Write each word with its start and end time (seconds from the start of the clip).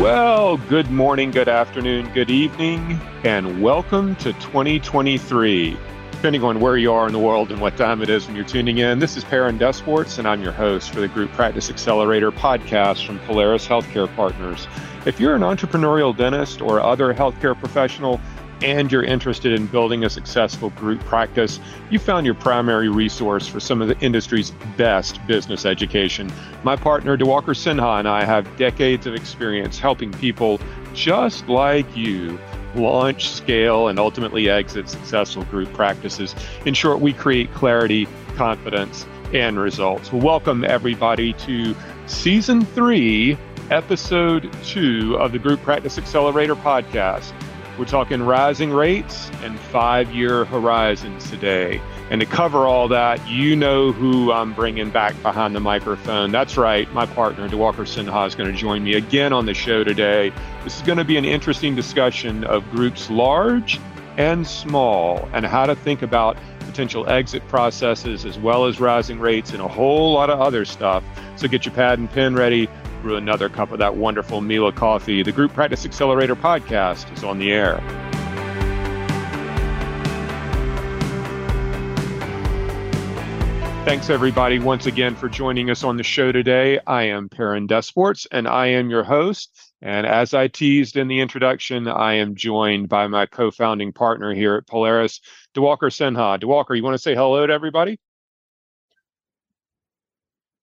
Well, 0.00 0.58
good 0.68 0.92
morning, 0.92 1.32
good 1.32 1.48
afternoon, 1.48 2.12
good 2.14 2.30
evening, 2.30 3.00
and 3.24 3.60
welcome 3.60 4.14
to 4.16 4.32
2023. 4.34 5.76
Depending 6.12 6.44
on 6.44 6.60
where 6.60 6.76
you 6.76 6.92
are 6.92 7.08
in 7.08 7.12
the 7.12 7.18
world 7.18 7.50
and 7.50 7.60
what 7.60 7.76
time 7.76 8.00
it 8.00 8.08
is 8.08 8.24
when 8.24 8.36
you're 8.36 8.44
tuning 8.44 8.78
in, 8.78 9.00
this 9.00 9.16
is 9.16 9.24
Perrin 9.24 9.58
DesPortes, 9.58 10.20
and 10.20 10.28
I'm 10.28 10.40
your 10.40 10.52
host 10.52 10.90
for 10.90 11.00
the 11.00 11.08
Group 11.08 11.32
Practice 11.32 11.68
Accelerator 11.68 12.30
podcast 12.30 13.04
from 13.04 13.18
Polaris 13.20 13.66
Healthcare 13.66 14.14
Partners. 14.14 14.68
If 15.04 15.18
you're 15.18 15.34
an 15.34 15.42
entrepreneurial 15.42 16.16
dentist 16.16 16.62
or 16.62 16.80
other 16.80 17.12
healthcare 17.12 17.58
professional, 17.58 18.20
and 18.62 18.90
you're 18.90 19.04
interested 19.04 19.52
in 19.52 19.66
building 19.66 20.04
a 20.04 20.10
successful 20.10 20.70
group 20.70 21.00
practice, 21.00 21.60
you 21.90 21.98
found 21.98 22.26
your 22.26 22.34
primary 22.34 22.88
resource 22.88 23.46
for 23.46 23.60
some 23.60 23.80
of 23.80 23.88
the 23.88 23.98
industry's 24.00 24.50
best 24.76 25.24
business 25.26 25.64
education. 25.64 26.32
My 26.64 26.76
partner, 26.76 27.16
Diwakar 27.16 27.54
Sinha, 27.54 27.98
and 27.98 28.08
I 28.08 28.24
have 28.24 28.56
decades 28.56 29.06
of 29.06 29.14
experience 29.14 29.78
helping 29.78 30.12
people 30.12 30.60
just 30.94 31.48
like 31.48 31.96
you 31.96 32.38
launch, 32.74 33.30
scale, 33.30 33.88
and 33.88 33.98
ultimately 33.98 34.48
exit 34.48 34.88
successful 34.88 35.44
group 35.44 35.72
practices. 35.72 36.34
In 36.66 36.74
short, 36.74 37.00
we 37.00 37.12
create 37.12 37.52
clarity, 37.54 38.06
confidence, 38.34 39.06
and 39.32 39.58
results. 39.58 40.12
Welcome, 40.12 40.64
everybody, 40.64 41.32
to 41.34 41.74
season 42.06 42.64
three, 42.64 43.36
episode 43.70 44.50
two 44.64 45.16
of 45.18 45.32
the 45.32 45.38
Group 45.38 45.62
Practice 45.62 45.98
Accelerator 45.98 46.56
podcast. 46.56 47.32
We're 47.78 47.84
talking 47.84 48.20
rising 48.24 48.72
rates 48.72 49.30
and 49.44 49.56
five 49.56 50.10
year 50.10 50.44
horizons 50.44 51.30
today. 51.30 51.80
And 52.10 52.20
to 52.20 52.26
cover 52.26 52.66
all 52.66 52.88
that, 52.88 53.24
you 53.28 53.54
know 53.54 53.92
who 53.92 54.32
I'm 54.32 54.52
bringing 54.52 54.90
back 54.90 55.14
behind 55.22 55.54
the 55.54 55.60
microphone. 55.60 56.32
That's 56.32 56.56
right, 56.56 56.92
my 56.92 57.06
partner, 57.06 57.48
Diwakar 57.48 57.86
Sinha, 57.86 58.26
is 58.26 58.34
going 58.34 58.50
to 58.50 58.56
join 58.56 58.82
me 58.82 58.94
again 58.94 59.32
on 59.32 59.46
the 59.46 59.54
show 59.54 59.84
today. 59.84 60.32
This 60.64 60.74
is 60.74 60.82
going 60.82 60.98
to 60.98 61.04
be 61.04 61.16
an 61.18 61.24
interesting 61.24 61.76
discussion 61.76 62.42
of 62.42 62.68
groups 62.72 63.10
large 63.10 63.78
and 64.16 64.44
small 64.44 65.28
and 65.32 65.46
how 65.46 65.64
to 65.64 65.76
think 65.76 66.02
about 66.02 66.36
potential 66.58 67.08
exit 67.08 67.46
processes 67.46 68.24
as 68.24 68.38
well 68.38 68.66
as 68.66 68.80
rising 68.80 69.20
rates 69.20 69.52
and 69.52 69.62
a 69.62 69.68
whole 69.68 70.12
lot 70.12 70.30
of 70.30 70.40
other 70.40 70.64
stuff. 70.64 71.04
So 71.36 71.46
get 71.46 71.64
your 71.64 71.74
pad 71.74 72.00
and 72.00 72.10
pen 72.10 72.34
ready 72.34 72.68
brew 73.02 73.16
another 73.16 73.48
cup 73.48 73.72
of 73.72 73.78
that 73.78 73.96
wonderful 73.96 74.40
Mila 74.40 74.72
coffee. 74.72 75.22
The 75.22 75.32
Group 75.32 75.52
Practice 75.52 75.84
Accelerator 75.84 76.36
podcast 76.36 77.12
is 77.16 77.24
on 77.24 77.38
the 77.38 77.52
air. 77.52 77.82
Thanks, 83.88 84.10
everybody, 84.10 84.58
once 84.58 84.84
again 84.84 85.16
for 85.16 85.30
joining 85.30 85.70
us 85.70 85.82
on 85.82 85.96
the 85.96 86.02
show 86.02 86.30
today. 86.30 86.78
I 86.86 87.04
am 87.04 87.30
Perrin 87.30 87.66
DesPortes, 87.66 88.26
and 88.30 88.46
I 88.46 88.66
am 88.66 88.90
your 88.90 89.02
host. 89.02 89.72
And 89.80 90.06
as 90.06 90.34
I 90.34 90.48
teased 90.48 90.96
in 90.98 91.08
the 91.08 91.20
introduction, 91.20 91.88
I 91.88 92.14
am 92.16 92.34
joined 92.34 92.90
by 92.90 93.06
my 93.06 93.24
co 93.24 93.50
founding 93.50 93.94
partner 93.94 94.34
here 94.34 94.56
at 94.56 94.66
Polaris, 94.66 95.22
Diwakar 95.54 95.90
Sinha. 95.90 96.38
Diwakar, 96.38 96.76
you 96.76 96.82
want 96.82 96.94
to 96.94 97.02
say 97.02 97.14
hello 97.14 97.46
to 97.46 97.52
everybody? 97.52 97.98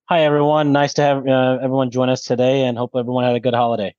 Hi, 0.08 0.22
everyone. 0.22 0.72
Nice 0.72 0.94
to 0.94 1.02
have 1.02 1.28
uh, 1.28 1.58
everyone 1.64 1.90
join 1.90 2.10
us 2.10 2.22
today 2.22 2.66
and 2.66 2.78
hope 2.78 2.92
everyone 2.96 3.24
had 3.24 3.36
a 3.36 3.40
good 3.40 3.56
holiday. 3.56 3.96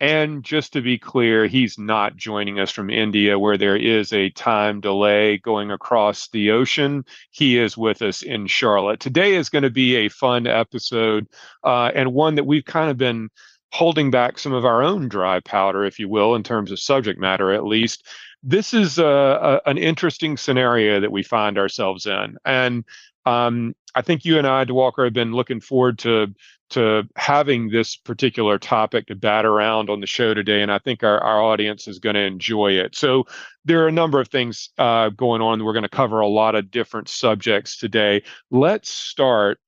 And 0.00 0.42
just 0.42 0.72
to 0.72 0.80
be 0.80 0.96
clear, 0.96 1.46
he's 1.46 1.78
not 1.78 2.16
joining 2.16 2.58
us 2.58 2.70
from 2.70 2.88
India 2.88 3.38
where 3.38 3.58
there 3.58 3.76
is 3.76 4.14
a 4.14 4.30
time 4.30 4.80
delay 4.80 5.36
going 5.36 5.70
across 5.70 6.30
the 6.30 6.50
ocean. 6.50 7.04
He 7.30 7.58
is 7.58 7.76
with 7.76 8.00
us 8.00 8.22
in 8.22 8.46
Charlotte. 8.46 9.00
Today 9.00 9.34
is 9.34 9.50
going 9.50 9.64
to 9.64 9.70
be 9.70 9.96
a 9.96 10.08
fun 10.08 10.46
episode 10.46 11.28
uh, 11.62 11.90
and 11.94 12.14
one 12.14 12.36
that 12.36 12.46
we've 12.46 12.64
kind 12.64 12.90
of 12.90 12.96
been 12.96 13.28
holding 13.70 14.10
back 14.10 14.38
some 14.38 14.54
of 14.54 14.64
our 14.64 14.82
own 14.82 15.10
dry 15.10 15.40
powder, 15.40 15.84
if 15.84 15.98
you 15.98 16.08
will, 16.08 16.34
in 16.34 16.42
terms 16.42 16.72
of 16.72 16.80
subject 16.80 17.20
matter 17.20 17.52
at 17.52 17.66
least. 17.66 18.06
This 18.42 18.72
is 18.72 18.98
a, 18.98 19.04
a, 19.04 19.60
an 19.68 19.76
interesting 19.76 20.38
scenario 20.38 21.00
that 21.00 21.12
we 21.12 21.22
find 21.22 21.58
ourselves 21.58 22.06
in. 22.06 22.38
And 22.46 22.86
um, 23.26 23.74
I 23.94 24.02
think 24.02 24.24
you 24.24 24.38
and 24.38 24.46
I, 24.46 24.64
Diwakar, 24.64 25.04
have 25.04 25.12
been 25.12 25.32
looking 25.32 25.60
forward 25.60 25.98
to 26.00 26.34
to 26.70 27.06
having 27.16 27.68
this 27.68 27.96
particular 27.96 28.58
topic 28.58 29.06
to 29.06 29.14
bat 29.14 29.44
around 29.44 29.90
on 29.90 30.00
the 30.00 30.06
show 30.06 30.32
today, 30.32 30.62
and 30.62 30.72
I 30.72 30.78
think 30.78 31.04
our, 31.04 31.18
our 31.18 31.42
audience 31.42 31.86
is 31.86 31.98
going 31.98 32.14
to 32.14 32.22
enjoy 32.22 32.72
it. 32.72 32.96
So 32.96 33.26
there 33.66 33.84
are 33.84 33.88
a 33.88 33.92
number 33.92 34.18
of 34.20 34.28
things 34.28 34.70
uh, 34.78 35.10
going 35.10 35.42
on. 35.42 35.62
We're 35.62 35.74
going 35.74 35.82
to 35.82 35.88
cover 35.90 36.20
a 36.20 36.28
lot 36.28 36.54
of 36.54 36.70
different 36.70 37.10
subjects 37.10 37.76
today. 37.76 38.22
Let's 38.50 38.90
start 38.90 39.58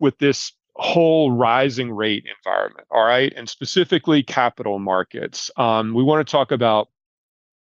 with 0.00 0.18
this 0.18 0.52
whole 0.74 1.30
rising 1.30 1.92
rate 1.92 2.24
environment, 2.38 2.88
all 2.90 3.04
right, 3.04 3.32
and 3.36 3.48
specifically 3.48 4.24
capital 4.24 4.80
markets. 4.80 5.48
Um, 5.56 5.94
we 5.94 6.02
want 6.02 6.26
to 6.26 6.30
talk 6.30 6.50
about 6.50 6.88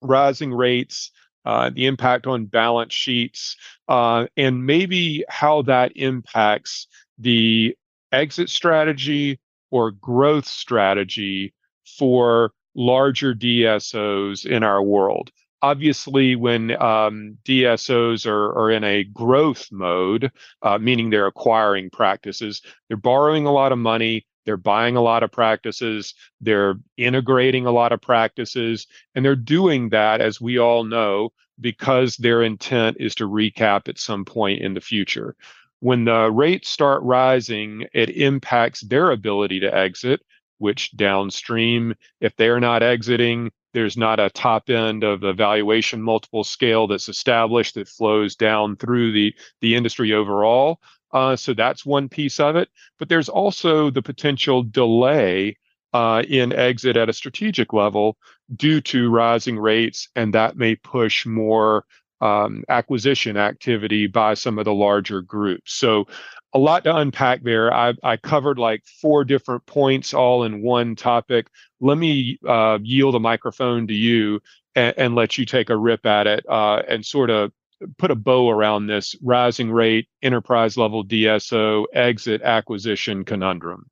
rising 0.02 0.53
rates 0.53 1.12
uh, 1.46 1.69
the 1.74 1.85
impact 1.85 2.28
on 2.28 2.46
balance 2.46 2.94
sheets, 2.94 3.56
uh, 3.88 4.28
and 4.38 4.66
maybe 4.66 5.24
how 5.29 5.62
that 5.63 5.91
impacts 5.96 6.88
the 7.18 7.75
exit 8.12 8.50
strategy 8.50 9.40
or 9.72 9.91
growth 9.91 10.46
strategy 10.46 11.53
for 11.97 12.52
larger 12.75 13.34
DSOs 13.34 14.46
in 14.46 14.63
our 14.63 14.81
world. 14.81 15.31
Obviously, 15.63 16.35
when 16.35 16.72
um, 16.81 17.38
DSOs 17.46 18.25
are, 18.25 18.58
are 18.58 18.72
in 18.72 18.84
a 18.84 19.03
growth 19.03 19.68
mode, 19.72 20.31
uh, 20.63 20.78
meaning 20.79 21.09
they're 21.09 21.28
acquiring 21.28 21.90
practices, 21.91 22.62
they're 22.88 22.97
borrowing 22.97 23.46
a 23.46 23.52
lot 23.52 23.72
of 23.72 23.78
money, 23.78 24.25
they're 24.46 24.57
buying 24.57 24.96
a 24.96 25.02
lot 25.02 25.24
of 25.24 25.31
practices, 25.31 26.13
they're 26.40 26.75
integrating 26.97 27.66
a 27.66 27.72
lot 27.72 27.91
of 27.91 28.02
practices, 28.02 28.88
and 29.16 29.24
they're 29.24 29.35
doing 29.35 29.90
that, 29.90 30.22
as 30.22 30.41
we 30.41 30.57
all 30.57 30.84
know, 30.84 31.31
because 31.59 32.18
their 32.18 32.41
intent 32.41 32.97
is 33.00 33.16
to 33.16 33.29
recap 33.29 33.88
at 33.88 34.00
some 34.00 34.25
point 34.25 34.62
in 34.62 34.74
the 34.74 34.81
future. 34.81 35.35
When 35.79 36.06
the 36.06 36.31
rates 36.31 36.69
start 36.69 37.02
rising, 37.03 37.88
it 37.94 38.09
impacts 38.09 38.81
their 38.81 39.12
ability 39.12 39.62
to 39.62 39.75
exit, 39.75 40.22
which 40.59 40.96
downstream, 40.96 41.96
if 42.19 42.35
they're 42.35 42.59
not 42.59 42.84
exiting, 42.84 43.52
there's 43.73 43.97
not 43.97 44.19
a 44.19 44.29
top 44.29 44.69
end 44.69 45.03
of 45.03 45.22
the 45.22 45.34
valuation 45.34 46.02
multiple 46.02 46.44
scale 46.44 46.88
that's 46.88 47.09
established 47.09 47.75
that 47.75 47.88
flows 47.88 48.35
down 48.35 48.75
through 48.75 49.12
the, 49.12 49.34
the 49.62 49.75
industry 49.75 50.13
overall. 50.13 50.79
Uh, 51.13 51.35
so 51.35 51.53
that's 51.53 51.85
one 51.85 52.09
piece 52.09 52.39
of 52.39 52.55
it. 52.55 52.69
But 52.99 53.09
there's 53.09 53.29
also 53.29 53.89
the 53.89 54.01
potential 54.01 54.63
delay 54.63 55.57
uh, 55.94 56.23
in 56.27 56.53
exit 56.53 56.97
at 56.97 57.09
a 57.09 57.13
strategic 57.13 57.73
level 57.73 58.17
due 58.55 58.81
to 58.81 59.09
rising 59.09 59.59
rates, 59.59 60.09
and 60.16 60.33
that 60.33 60.55
may 60.55 60.75
push 60.75 61.25
more 61.25 61.85
um, 62.22 62.63
acquisition 62.69 63.35
activity 63.35 64.07
by 64.07 64.35
some 64.35 64.59
of 64.59 64.66
the 64.66 64.73
larger 64.73 65.22
groups. 65.22 65.73
So, 65.73 66.07
a 66.53 66.59
lot 66.59 66.83
to 66.83 66.95
unpack 66.95 67.43
there. 67.43 67.73
I, 67.73 67.93
I 68.03 68.17
covered 68.17 68.59
like 68.59 68.83
four 68.85 69.23
different 69.23 69.66
points 69.66 70.13
all 70.13 70.43
in 70.43 70.61
one 70.61 70.95
topic. 70.95 71.47
Let 71.79 71.97
me 71.97 72.39
uh, 72.45 72.79
yield 72.81 73.16
a 73.16 73.19
microphone 73.19 73.88
to 73.88 73.93
you 73.93 74.41
and, 74.75 74.93
and, 74.97 75.16
let 75.16 75.38
you 75.38 75.45
take 75.45 75.69
a 75.69 75.78
rip 75.78 76.05
at 76.05 76.28
it 76.28 76.45
uh, 76.49 76.81
and 76.88 77.05
sort 77.05 77.29
of 77.29 77.53
put 77.97 78.12
a 78.12 78.16
bow 78.16 78.50
around 78.50 78.88
this 78.88 79.16
rising 79.22 79.72
rate, 79.72 80.08
enterprise 80.22 80.78
level 80.78 81.03
DSO, 81.03 81.86
exit 81.94 82.42
acquisition 82.42 83.25
conundrum? 83.25 83.90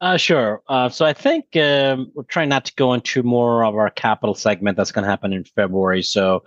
Uh, 0.00 0.16
sure. 0.16 0.62
Uh, 0.68 0.88
so 0.88 1.06
I 1.06 1.14
think 1.14 1.56
um, 1.56 2.12
we're 2.14 2.24
trying 2.24 2.50
not 2.50 2.66
to 2.66 2.74
go 2.76 2.92
into 2.92 3.22
more 3.22 3.64
of 3.64 3.74
our 3.74 3.90
capital 3.90 4.34
segment 4.34 4.76
that's 4.76 4.92
going 4.92 5.04
to 5.04 5.10
happen 5.10 5.32
in 5.32 5.44
February. 5.44 6.02
So, 6.02 6.44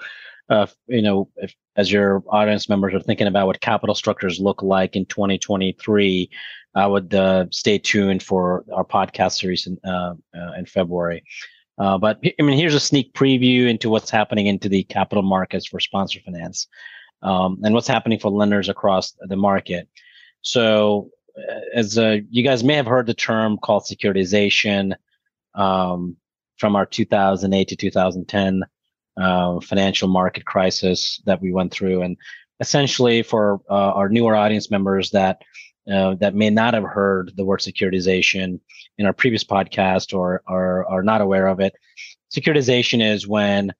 uh, 0.49 0.67
you 0.87 1.01
know, 1.01 1.29
if, 1.37 1.53
as 1.75 1.91
your 1.91 2.23
audience 2.29 2.69
members 2.69 2.93
are 2.93 2.99
thinking 2.99 3.27
about 3.27 3.47
what 3.47 3.59
capital 3.59 3.95
structures 3.95 4.39
look 4.39 4.61
like 4.61 4.95
in 4.95 5.05
2023, 5.05 6.29
I 6.75 6.85
would 6.85 7.13
uh, 7.13 7.45
stay 7.51 7.79
tuned 7.79 8.21
for 8.21 8.63
our 8.71 8.85
podcast 8.85 9.39
series 9.39 9.65
in, 9.65 9.79
uh, 9.83 10.13
uh, 10.35 10.53
in 10.57 10.65
February. 10.65 11.23
Uh, 11.79 11.97
but 11.97 12.19
I 12.23 12.43
mean, 12.43 12.57
here's 12.57 12.75
a 12.75 12.79
sneak 12.79 13.13
preview 13.13 13.69
into 13.69 13.89
what's 13.89 14.11
happening 14.11 14.47
into 14.47 14.67
the 14.67 14.83
capital 14.83 15.23
markets 15.23 15.65
for 15.65 15.79
sponsor 15.79 16.19
finance, 16.19 16.67
um, 17.21 17.59
and 17.63 17.73
what's 17.73 17.87
happening 17.87 18.19
for 18.19 18.29
lenders 18.29 18.67
across 18.67 19.15
the 19.21 19.37
market. 19.37 19.87
So, 20.41 21.09
uh, 21.37 21.59
as 21.73 21.97
uh, 21.97 22.17
you 22.29 22.43
guys 22.43 22.63
may 22.63 22.75
have 22.75 22.85
heard 22.85 23.07
the 23.07 23.13
term 23.13 23.57
called 23.57 23.83
securitization 23.83 24.93
um, 25.55 26.17
from 26.57 26.75
our 26.75 26.85
2008 26.85 27.67
to 27.69 27.75
2010 27.77 28.63
uh, 29.17 29.59
financial 29.61 30.09
market 30.09 30.45
crisis 30.45 31.21
that 31.25 31.41
we 31.41 31.53
went 31.53 31.71
through, 31.71 32.01
and 32.01 32.17
essentially 32.59 33.23
for 33.23 33.61
uh, 33.69 33.73
our 33.93 34.09
newer 34.09 34.35
audience 34.35 34.69
members 34.69 35.11
that 35.11 35.41
uh, 35.91 36.15
that 36.15 36.35
may 36.35 36.49
not 36.49 36.73
have 36.73 36.83
heard 36.83 37.31
the 37.35 37.45
word 37.45 37.59
securitization 37.59 38.59
in 38.97 39.05
our 39.05 39.13
previous 39.13 39.43
podcast 39.43 40.13
or 40.13 40.41
are, 40.47 40.85
are 40.87 41.03
not 41.03 41.21
aware 41.21 41.47
of 41.47 41.59
it. 41.59 41.73
Securitization 42.31 43.01
is 43.01 43.27
when 43.27 43.73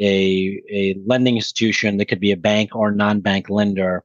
a, 0.00 0.62
a 0.70 0.96
lending 1.06 1.36
institution 1.36 1.96
that 1.96 2.06
could 2.06 2.20
be 2.20 2.32
a 2.32 2.36
bank 2.36 2.74
or 2.76 2.92
non-bank 2.92 3.48
lender 3.48 4.04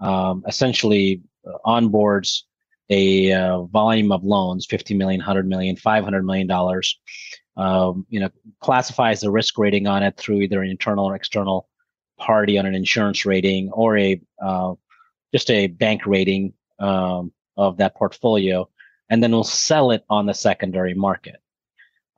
um, 0.00 0.42
essentially 0.46 1.22
uh, 1.46 1.56
onboards 1.66 2.42
a 2.90 3.32
uh, 3.32 3.62
volume 3.62 4.12
of 4.12 4.24
loans 4.24 4.66
50 4.66 4.94
million 4.94 5.20
100 5.20 5.46
million 5.46 5.76
500 5.76 6.24
million 6.24 6.46
dollars 6.46 6.98
um, 7.56 8.06
you 8.08 8.18
know 8.18 8.30
classifies 8.60 9.20
the 9.20 9.30
risk 9.30 9.58
rating 9.58 9.86
on 9.86 10.02
it 10.02 10.16
through 10.16 10.40
either 10.40 10.62
an 10.62 10.70
internal 10.70 11.06
or 11.06 11.14
external 11.14 11.68
party 12.18 12.58
on 12.58 12.66
an 12.66 12.74
insurance 12.74 13.24
rating 13.24 13.70
or 13.72 13.96
a 13.96 14.20
uh, 14.42 14.72
just 15.32 15.50
a 15.50 15.66
bank 15.66 16.06
rating 16.06 16.52
um, 16.78 17.32
of 17.56 17.76
that 17.78 17.94
portfolio 17.94 18.68
and 19.10 19.22
then 19.22 19.32
we'll 19.32 19.44
sell 19.44 19.90
it 19.90 20.04
on 20.08 20.26
the 20.26 20.34
secondary 20.34 20.94
market 20.94 21.36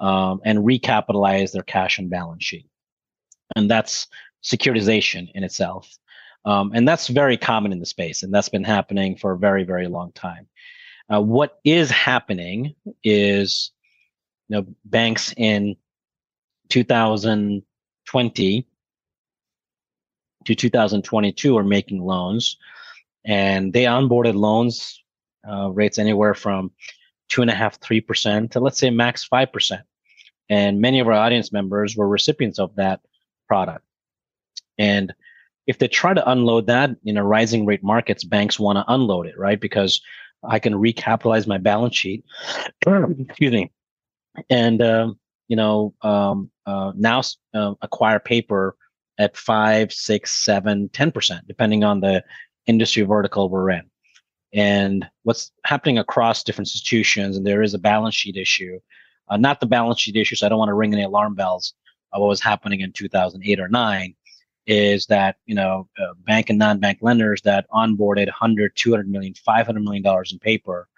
um, 0.00 0.40
and 0.44 0.58
recapitalize 0.60 1.52
their 1.52 1.62
cash 1.62 1.98
and 1.98 2.10
balance 2.10 2.44
sheet. 2.44 2.66
And 3.56 3.70
that's 3.70 4.06
securitization 4.42 5.30
in 5.34 5.44
itself. 5.44 5.96
Um, 6.44 6.72
and 6.74 6.88
that's 6.88 7.08
very 7.08 7.36
common 7.36 7.72
in 7.72 7.80
the 7.80 7.86
space 7.86 8.22
and 8.22 8.32
that's 8.32 8.48
been 8.48 8.64
happening 8.64 9.16
for 9.16 9.32
a 9.32 9.38
very 9.38 9.64
very 9.64 9.88
long 9.88 10.12
time. 10.12 10.46
Uh, 11.12 11.20
what 11.20 11.58
is 11.64 11.90
happening 11.90 12.74
is, 13.02 13.72
you 14.48 14.56
know, 14.56 14.66
banks 14.84 15.34
in 15.36 15.76
2020 16.70 18.66
to 20.44 20.54
2022 20.54 21.58
are 21.58 21.64
making 21.64 22.00
loans, 22.00 22.56
and 23.24 23.72
they 23.72 23.84
onboarded 23.84 24.34
loans 24.34 25.02
uh, 25.48 25.70
rates 25.70 25.98
anywhere 25.98 26.34
from 26.34 26.70
two 27.28 27.42
and 27.42 27.50
a 27.50 27.54
half, 27.54 27.80
three 27.80 28.00
percent 28.00 28.52
to 28.52 28.60
let's 28.60 28.78
say 28.78 28.90
max 28.90 29.24
five 29.24 29.52
percent. 29.52 29.82
And 30.48 30.80
many 30.80 30.98
of 31.00 31.06
our 31.06 31.14
audience 31.14 31.52
members 31.52 31.96
were 31.96 32.08
recipients 32.08 32.58
of 32.58 32.74
that 32.74 33.00
product. 33.46 33.84
And 34.78 35.14
if 35.66 35.78
they 35.78 35.86
try 35.86 36.12
to 36.12 36.30
unload 36.30 36.66
that 36.66 36.90
in 37.04 37.16
a 37.16 37.24
rising 37.24 37.66
rate 37.66 37.84
markets, 37.84 38.24
banks 38.24 38.58
want 38.58 38.76
to 38.76 38.92
unload 38.92 39.26
it, 39.26 39.38
right? 39.38 39.60
Because 39.60 40.00
I 40.42 40.58
can 40.58 40.74
recapitalize 40.74 41.46
my 41.46 41.58
balance 41.58 41.96
sheet. 41.96 42.24
Excuse 42.86 43.52
me, 43.52 43.70
and 44.48 44.82
um, 44.82 45.18
you 45.48 45.56
know 45.56 45.94
um, 46.02 46.50
uh, 46.66 46.92
now 46.96 47.22
uh, 47.54 47.74
acquire 47.82 48.18
paper 48.18 48.76
at 49.18 49.36
five, 49.36 49.92
six, 49.92 50.32
seven, 50.32 50.88
ten 50.88 51.12
percent, 51.12 51.46
depending 51.46 51.84
on 51.84 52.00
the 52.00 52.24
industry 52.70 53.02
vertical 53.02 53.50
we're 53.50 53.70
in. 53.70 53.90
And 54.52 55.08
what's 55.24 55.52
happening 55.64 55.98
across 55.98 56.42
different 56.42 56.68
institutions, 56.68 57.36
and 57.36 57.46
there 57.46 57.62
is 57.62 57.74
a 57.74 57.78
balance 57.78 58.14
sheet 58.14 58.36
issue, 58.36 58.80
uh, 59.28 59.36
not 59.36 59.60
the 59.60 59.66
balance 59.66 60.00
sheet 60.00 60.16
issue. 60.16 60.36
So 60.36 60.46
I 60.46 60.48
don't 60.48 60.58
want 60.58 60.70
to 60.70 60.74
ring 60.74 60.92
any 60.92 61.04
alarm 61.04 61.34
bells 61.34 61.74
of 62.12 62.20
what 62.20 62.28
was 62.28 62.40
happening 62.40 62.80
in 62.80 62.92
2008 62.92 63.60
or 63.60 63.68
nine 63.68 64.14
is 64.66 65.06
that 65.06 65.36
you 65.46 65.54
know 65.54 65.88
uh, 65.98 66.14
bank 66.26 66.50
and 66.50 66.58
non-bank 66.58 66.98
lenders 67.00 67.40
that 67.42 67.66
onboarded 67.70 68.26
100 68.26 68.72
200 68.76 69.08
million 69.08 69.34
500 69.34 69.80
million 69.82 70.02
dollars 70.02 70.32
in 70.32 70.38
paper 70.38 70.88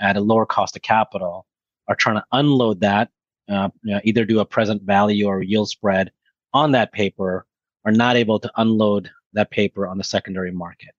at 0.00 0.16
a 0.16 0.20
lower 0.20 0.46
cost 0.46 0.76
of 0.76 0.82
capital 0.82 1.46
are 1.88 1.94
trying 1.94 2.16
to 2.16 2.24
unload 2.32 2.80
that 2.80 3.10
uh, 3.48 3.68
you 3.82 3.94
know, 3.94 4.00
either 4.04 4.24
do 4.24 4.40
a 4.40 4.44
present 4.44 4.82
value 4.82 5.26
or 5.26 5.42
yield 5.42 5.68
spread 5.68 6.10
on 6.52 6.72
that 6.72 6.92
paper 6.92 7.46
are 7.84 7.92
not 7.92 8.16
able 8.16 8.38
to 8.38 8.50
unload 8.56 9.10
that 9.32 9.50
paper 9.50 9.86
on 9.86 9.98
the 9.98 10.04
secondary 10.04 10.50
market 10.50 10.94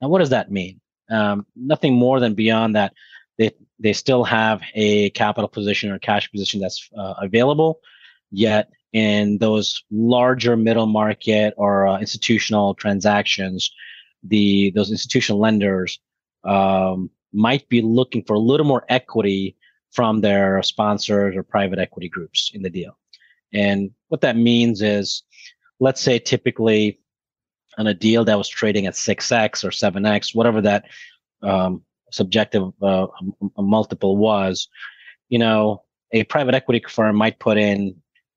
now 0.00 0.08
what 0.08 0.18
does 0.18 0.30
that 0.30 0.50
mean 0.50 0.80
um, 1.10 1.46
nothing 1.56 1.94
more 1.94 2.20
than 2.20 2.34
beyond 2.34 2.74
that 2.76 2.92
they 3.38 3.50
they 3.78 3.92
still 3.92 4.24
have 4.24 4.60
a 4.74 5.10
capital 5.10 5.48
position 5.48 5.90
or 5.90 5.98
cash 5.98 6.30
position 6.30 6.60
that's 6.60 6.88
uh, 6.96 7.14
available 7.20 7.80
yet 8.30 8.70
in 8.92 9.38
those 9.38 9.82
larger 9.90 10.56
middle 10.56 10.86
market 10.86 11.54
or 11.56 11.86
uh, 11.86 11.98
institutional 11.98 12.74
transactions, 12.74 13.70
the 14.22 14.70
those 14.74 14.90
institutional 14.90 15.40
lenders 15.40 15.98
um, 16.44 17.10
might 17.32 17.68
be 17.68 17.82
looking 17.82 18.24
for 18.24 18.34
a 18.34 18.38
little 18.38 18.66
more 18.66 18.84
equity 18.88 19.56
from 19.92 20.20
their 20.20 20.62
sponsors 20.62 21.36
or 21.36 21.42
private 21.42 21.78
equity 21.78 22.08
groups 22.08 22.50
in 22.54 22.62
the 22.62 22.70
deal. 22.70 22.96
And 23.52 23.90
what 24.08 24.20
that 24.22 24.36
means 24.36 24.82
is, 24.82 25.22
let's 25.80 26.00
say 26.00 26.18
typically 26.18 27.00
on 27.78 27.86
a 27.86 27.94
deal 27.94 28.24
that 28.24 28.36
was 28.36 28.48
trading 28.48 28.86
at 28.86 28.94
6x 28.94 29.64
or 29.64 29.70
7x, 29.70 30.34
whatever 30.34 30.60
that 30.60 30.84
um, 31.42 31.82
subjective 32.10 32.70
uh, 32.82 33.06
multiple 33.56 34.16
was, 34.16 34.68
you 35.28 35.38
know, 35.38 35.82
a 36.12 36.24
private 36.24 36.54
equity 36.54 36.82
firm 36.88 37.16
might 37.16 37.38
put 37.38 37.56
in 37.56 37.94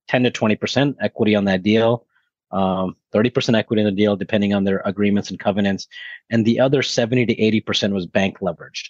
10 0.07 0.23
to 0.23 0.31
20% 0.31 0.95
equity 1.01 1.35
on 1.35 1.45
that 1.45 1.63
deal, 1.63 2.05
um, 2.51 2.95
30% 3.13 3.57
equity 3.57 3.81
in 3.81 3.85
the 3.85 3.91
deal, 3.91 4.15
depending 4.15 4.53
on 4.53 4.63
their 4.63 4.81
agreements 4.85 5.29
and 5.29 5.39
covenants. 5.39 5.87
And 6.29 6.45
the 6.45 6.59
other 6.59 6.83
70 6.83 7.25
to 7.27 7.35
80% 7.35 7.93
was 7.93 8.05
bank 8.05 8.39
leveraged, 8.39 8.89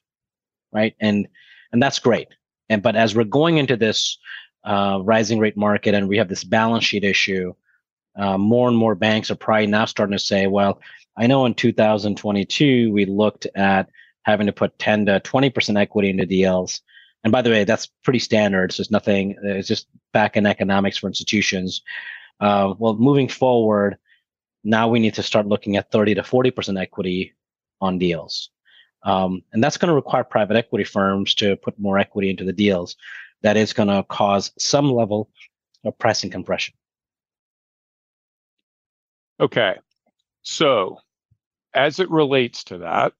right? 0.73 0.95
And, 0.99 1.27
and 1.71 1.81
that's 1.81 1.99
great. 1.99 2.27
And, 2.69 2.81
but 2.81 2.95
as 2.95 3.15
we're 3.15 3.23
going 3.23 3.57
into 3.57 3.77
this 3.77 4.17
uh, 4.63 4.99
rising 5.03 5.39
rate 5.39 5.57
market 5.57 5.93
and 5.93 6.09
we 6.09 6.17
have 6.17 6.29
this 6.29 6.43
balance 6.43 6.83
sheet 6.83 7.03
issue, 7.03 7.53
uh, 8.15 8.37
more 8.37 8.67
and 8.67 8.77
more 8.77 8.95
banks 8.95 9.31
are 9.31 9.35
probably 9.35 9.67
now 9.67 9.85
starting 9.85 10.17
to 10.17 10.23
say, 10.23 10.47
well, 10.47 10.81
I 11.17 11.27
know 11.27 11.45
in 11.45 11.53
2022 11.53 12.91
we 12.91 13.05
looked 13.05 13.47
at 13.55 13.89
having 14.23 14.47
to 14.47 14.53
put 14.53 14.77
10 14.79 15.07
to 15.07 15.19
20% 15.19 15.79
equity 15.79 16.09
into 16.09 16.25
deals. 16.25 16.81
And 17.23 17.31
by 17.31 17.41
the 17.41 17.49
way, 17.49 17.63
that's 17.63 17.87
pretty 18.03 18.19
standard. 18.19 18.73
So 18.73 18.81
it's 18.81 18.91
nothing, 18.91 19.35
it's 19.43 19.67
just 19.67 19.87
back 20.13 20.37
in 20.37 20.45
economics 20.45 20.97
for 20.97 21.07
institutions. 21.07 21.81
Uh, 22.39 22.73
well, 22.77 22.95
moving 22.95 23.27
forward, 23.27 23.97
now 24.63 24.87
we 24.87 24.99
need 24.99 25.15
to 25.15 25.23
start 25.23 25.47
looking 25.47 25.77
at 25.77 25.91
30 25.91 26.15
to 26.15 26.21
40% 26.21 26.79
equity 26.79 27.33
on 27.79 27.97
deals. 27.97 28.49
Um, 29.03 29.41
and 29.53 29.63
that's 29.63 29.77
going 29.77 29.89
to 29.89 29.95
require 29.95 30.23
private 30.23 30.57
equity 30.57 30.83
firms 30.83 31.33
to 31.35 31.55
put 31.55 31.79
more 31.79 31.97
equity 31.97 32.29
into 32.29 32.43
the 32.43 32.53
deals. 32.53 32.95
That 33.41 33.57
is 33.57 33.73
going 33.73 33.89
to 33.89 34.03
cause 34.03 34.51
some 34.59 34.91
level 34.91 35.29
of 35.83 35.97
pricing 35.97 36.29
compression. 36.29 36.75
Okay. 39.41 39.75
So, 40.43 40.97
as 41.73 41.99
it 41.99 42.09
relates 42.11 42.63
to 42.65 42.79
that, 42.79 43.13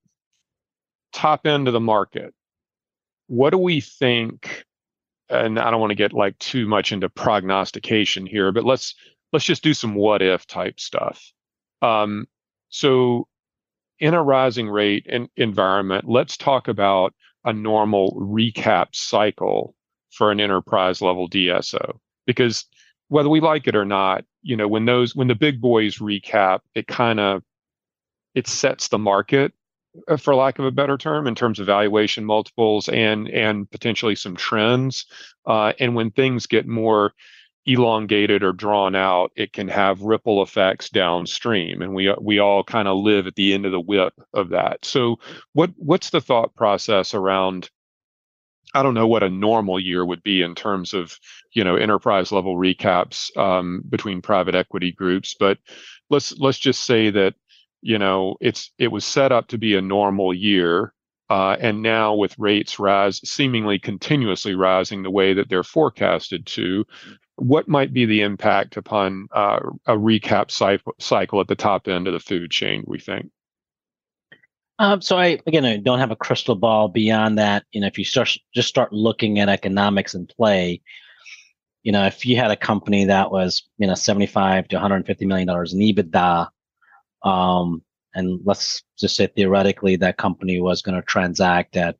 top 1.13 1.47
end 1.47 1.67
of 1.67 1.73
the 1.73 1.79
market, 1.79 2.33
what 3.27 3.49
do 3.49 3.57
we 3.57 3.81
think? 3.81 4.65
And 5.29 5.57
I 5.57 5.71
don't 5.71 5.79
want 5.79 5.91
to 5.91 5.95
get 5.95 6.13
like 6.13 6.37
too 6.39 6.67
much 6.67 6.91
into 6.91 7.09
prognostication 7.09 8.25
here, 8.25 8.51
but 8.51 8.65
let's 8.65 8.93
let's 9.33 9.45
just 9.45 9.63
do 9.63 9.73
some 9.73 9.95
what 9.95 10.21
if 10.21 10.45
type 10.45 10.79
stuff. 10.79 11.31
Um, 11.81 12.27
so, 12.69 13.27
in 13.99 14.13
a 14.13 14.21
rising 14.21 14.69
rate 14.69 15.05
in, 15.07 15.27
environment, 15.37 16.05
let's 16.07 16.37
talk 16.37 16.67
about 16.67 17.15
a 17.45 17.53
normal 17.53 18.11
recap 18.19 18.87
cycle 18.93 19.75
for 20.11 20.31
an 20.31 20.39
enterprise 20.39 21.01
level 21.01 21.29
DSO 21.29 21.97
because 22.27 22.65
whether 23.11 23.27
we 23.27 23.41
like 23.41 23.67
it 23.67 23.75
or 23.75 23.83
not, 23.83 24.23
you 24.41 24.55
know, 24.55 24.69
when 24.69 24.85
those 24.85 25.13
when 25.13 25.27
the 25.27 25.35
big 25.35 25.59
boys 25.59 25.97
recap, 25.97 26.61
it 26.75 26.87
kind 26.87 27.19
of 27.19 27.43
it 28.35 28.47
sets 28.47 28.87
the 28.87 28.97
market 28.97 29.51
uh, 30.07 30.15
for 30.15 30.33
lack 30.33 30.59
of 30.59 30.65
a 30.65 30.71
better 30.71 30.97
term, 30.97 31.27
in 31.27 31.35
terms 31.35 31.59
of 31.59 31.65
valuation 31.65 32.23
multiples 32.23 32.87
and 32.87 33.27
and 33.27 33.69
potentially 33.69 34.15
some 34.15 34.37
trends. 34.37 35.05
Uh, 35.45 35.73
and 35.77 35.93
when 35.93 36.09
things 36.09 36.47
get 36.47 36.65
more 36.65 37.13
elongated 37.65 38.43
or 38.43 38.53
drawn 38.53 38.95
out, 38.95 39.33
it 39.35 39.51
can 39.51 39.67
have 39.67 40.01
ripple 40.01 40.41
effects 40.41 40.89
downstream, 40.89 41.81
and 41.81 41.93
we 41.93 42.15
we 42.21 42.39
all 42.39 42.63
kind 42.63 42.87
of 42.87 42.97
live 42.97 43.27
at 43.27 43.35
the 43.35 43.53
end 43.53 43.65
of 43.65 43.73
the 43.73 43.79
whip 43.81 44.13
of 44.33 44.47
that. 44.51 44.85
So, 44.85 45.19
what 45.51 45.71
what's 45.75 46.11
the 46.11 46.21
thought 46.21 46.55
process 46.55 47.13
around? 47.13 47.69
I 48.73 48.83
don't 48.83 48.93
know 48.93 49.07
what 49.07 49.23
a 49.23 49.29
normal 49.29 49.79
year 49.79 50.05
would 50.05 50.23
be 50.23 50.41
in 50.41 50.55
terms 50.55 50.93
of 50.93 51.17
you 51.53 51.63
know 51.63 51.75
enterprise 51.75 52.31
level 52.31 52.55
recaps 52.55 53.35
um, 53.37 53.83
between 53.89 54.21
private 54.21 54.55
equity 54.55 54.91
groups, 54.91 55.35
but 55.39 55.57
let's 56.09 56.37
let's 56.39 56.59
just 56.59 56.83
say 56.83 57.09
that 57.09 57.35
you 57.81 57.97
know 57.97 58.35
it's 58.39 58.71
it 58.77 58.89
was 58.89 59.05
set 59.05 59.31
up 59.31 59.47
to 59.47 59.57
be 59.57 59.75
a 59.75 59.81
normal 59.81 60.33
year 60.33 60.93
uh, 61.29 61.55
and 61.61 61.81
now 61.81 62.13
with 62.13 62.37
rates 62.37 62.77
rise 62.77 63.21
seemingly 63.27 63.79
continuously 63.79 64.53
rising 64.53 65.01
the 65.01 65.09
way 65.11 65.33
that 65.33 65.49
they're 65.49 65.63
forecasted 65.63 66.45
to 66.45 66.85
what 67.37 67.67
might 67.67 67.93
be 67.93 68.05
the 68.05 68.21
impact 68.21 68.77
upon 68.77 69.27
uh, 69.33 69.59
a 69.87 69.95
recap 69.95 70.51
cycle, 70.51 70.93
cycle 70.99 71.39
at 71.39 71.47
the 71.47 71.55
top 71.55 71.87
end 71.87 72.05
of 72.05 72.13
the 72.13 72.19
food 72.19 72.51
chain 72.51 72.83
we 72.85 72.99
think 72.99 73.31
um, 74.81 74.99
so 74.99 75.15
I 75.15 75.39
again 75.45 75.63
I 75.63 75.77
don't 75.77 75.99
have 75.99 76.09
a 76.09 76.15
crystal 76.15 76.55
ball 76.55 76.87
beyond 76.87 77.37
that. 77.37 77.65
You 77.71 77.81
know, 77.81 77.87
if 77.87 77.99
you 77.99 78.03
start 78.03 78.35
just 78.55 78.67
start 78.67 78.91
looking 78.91 79.39
at 79.39 79.47
economics 79.47 80.15
in 80.15 80.25
play, 80.25 80.81
you 81.83 81.91
know, 81.91 82.07
if 82.07 82.25
you 82.25 82.35
had 82.35 82.49
a 82.49 82.55
company 82.55 83.05
that 83.05 83.31
was 83.31 83.61
you 83.77 83.85
know 83.85 83.93
75 83.93 84.67
to 84.69 84.77
150 84.77 85.25
million 85.27 85.47
dollars 85.47 85.73
in 85.73 85.81
EBITDA, 85.81 86.47
um, 87.21 87.83
and 88.15 88.39
let's 88.43 88.81
just 88.97 89.15
say 89.15 89.27
theoretically 89.27 89.97
that 89.97 90.17
company 90.17 90.59
was 90.59 90.81
going 90.81 90.95
to 90.95 91.03
transact 91.03 91.77
at 91.77 91.95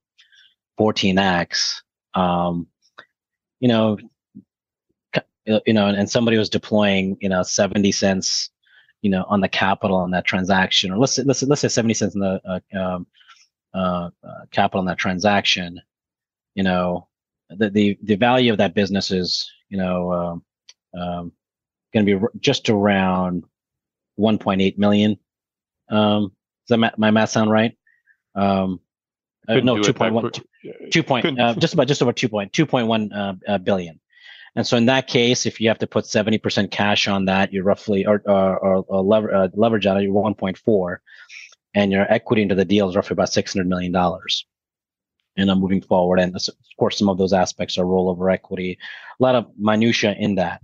14x. 0.79 1.81
Um, 2.15 2.65
you 3.59 3.67
know, 3.67 3.99
you 5.45 5.73
know, 5.73 5.85
and 5.85 6.09
somebody 6.09 6.39
was 6.39 6.49
deploying, 6.49 7.15
you 7.21 7.29
know, 7.29 7.43
70 7.43 7.91
cents, 7.91 8.49
you 9.01 9.09
know, 9.09 9.25
on 9.27 9.41
the 9.41 9.49
capital 9.49 9.97
on 9.97 10.11
that 10.11 10.25
transaction, 10.25 10.91
or 10.91 10.97
let's 10.97 11.13
say, 11.13 11.23
let's 11.23 11.43
let's 11.43 11.61
say 11.61 11.67
70 11.67 11.93
cents 11.93 12.15
in 12.15 12.21
the 12.21 12.41
uh, 12.45 12.79
um, 12.79 13.07
uh, 13.73 14.09
uh, 14.23 14.45
capital 14.51 14.79
on 14.79 14.85
that 14.85 14.97
transaction, 14.97 15.81
you 16.55 16.63
know, 16.63 17.07
the, 17.49 17.69
the, 17.69 17.97
the 18.03 18.15
value 18.15 18.51
of 18.51 18.57
that 18.57 18.73
business 18.73 19.11
is, 19.11 19.49
you 19.69 19.77
know, 19.77 20.11
um, 20.11 20.43
um 20.99 21.31
going 21.93 22.05
to 22.05 22.19
be 22.19 22.25
just 22.39 22.69
around 22.69 23.45
1.8 24.19 24.77
million. 24.77 25.17
Um, 25.89 26.33
does 26.67 26.79
that 26.79 26.99
my 26.99 27.11
math 27.11 27.29
sound 27.29 27.49
right? 27.49 27.77
Um, 28.35 28.81
uh, 29.47 29.55
no, 29.55 29.77
2.1, 29.77 30.91
2 30.91 31.03
point, 31.03 31.39
uh, 31.39 31.53
just 31.55 31.73
about 31.73 31.87
just 31.87 32.01
over 32.01 32.11
2 32.11 32.27
point, 32.27 32.51
2.1 32.51 33.15
uh, 33.15 33.33
uh, 33.47 33.57
billion. 33.57 34.00
And 34.55 34.67
so 34.67 34.75
in 34.75 34.85
that 34.87 35.07
case, 35.07 35.45
if 35.45 35.61
you 35.61 35.69
have 35.69 35.79
to 35.79 35.87
put 35.87 36.05
70% 36.05 36.71
cash 36.71 37.07
on 37.07 37.25
that, 37.25 37.53
you're 37.53 37.63
roughly, 37.63 38.05
or, 38.05 38.21
or, 38.25 38.57
or, 38.59 38.85
or 38.87 39.01
lever, 39.01 39.33
uh, 39.33 39.47
leverage 39.53 39.85
on 39.85 39.97
it, 39.97 40.03
you're 40.03 40.13
1.4 40.13 40.97
and 41.73 41.91
your 41.91 42.11
equity 42.11 42.41
into 42.41 42.55
the 42.55 42.65
deal 42.65 42.89
is 42.89 42.95
roughly 42.95 43.13
about 43.13 43.29
$600 43.29 43.65
million. 43.65 43.95
And 45.37 45.49
I'm 45.49 45.59
moving 45.59 45.81
forward. 45.81 46.19
And 46.19 46.35
of 46.35 46.43
course, 46.77 46.97
some 46.97 47.07
of 47.07 47.17
those 47.17 47.31
aspects 47.31 47.77
are 47.77 47.85
rollover 47.85 48.31
equity, 48.31 48.77
a 49.19 49.23
lot 49.23 49.35
of 49.35 49.47
minutia 49.57 50.15
in 50.19 50.35
that. 50.35 50.61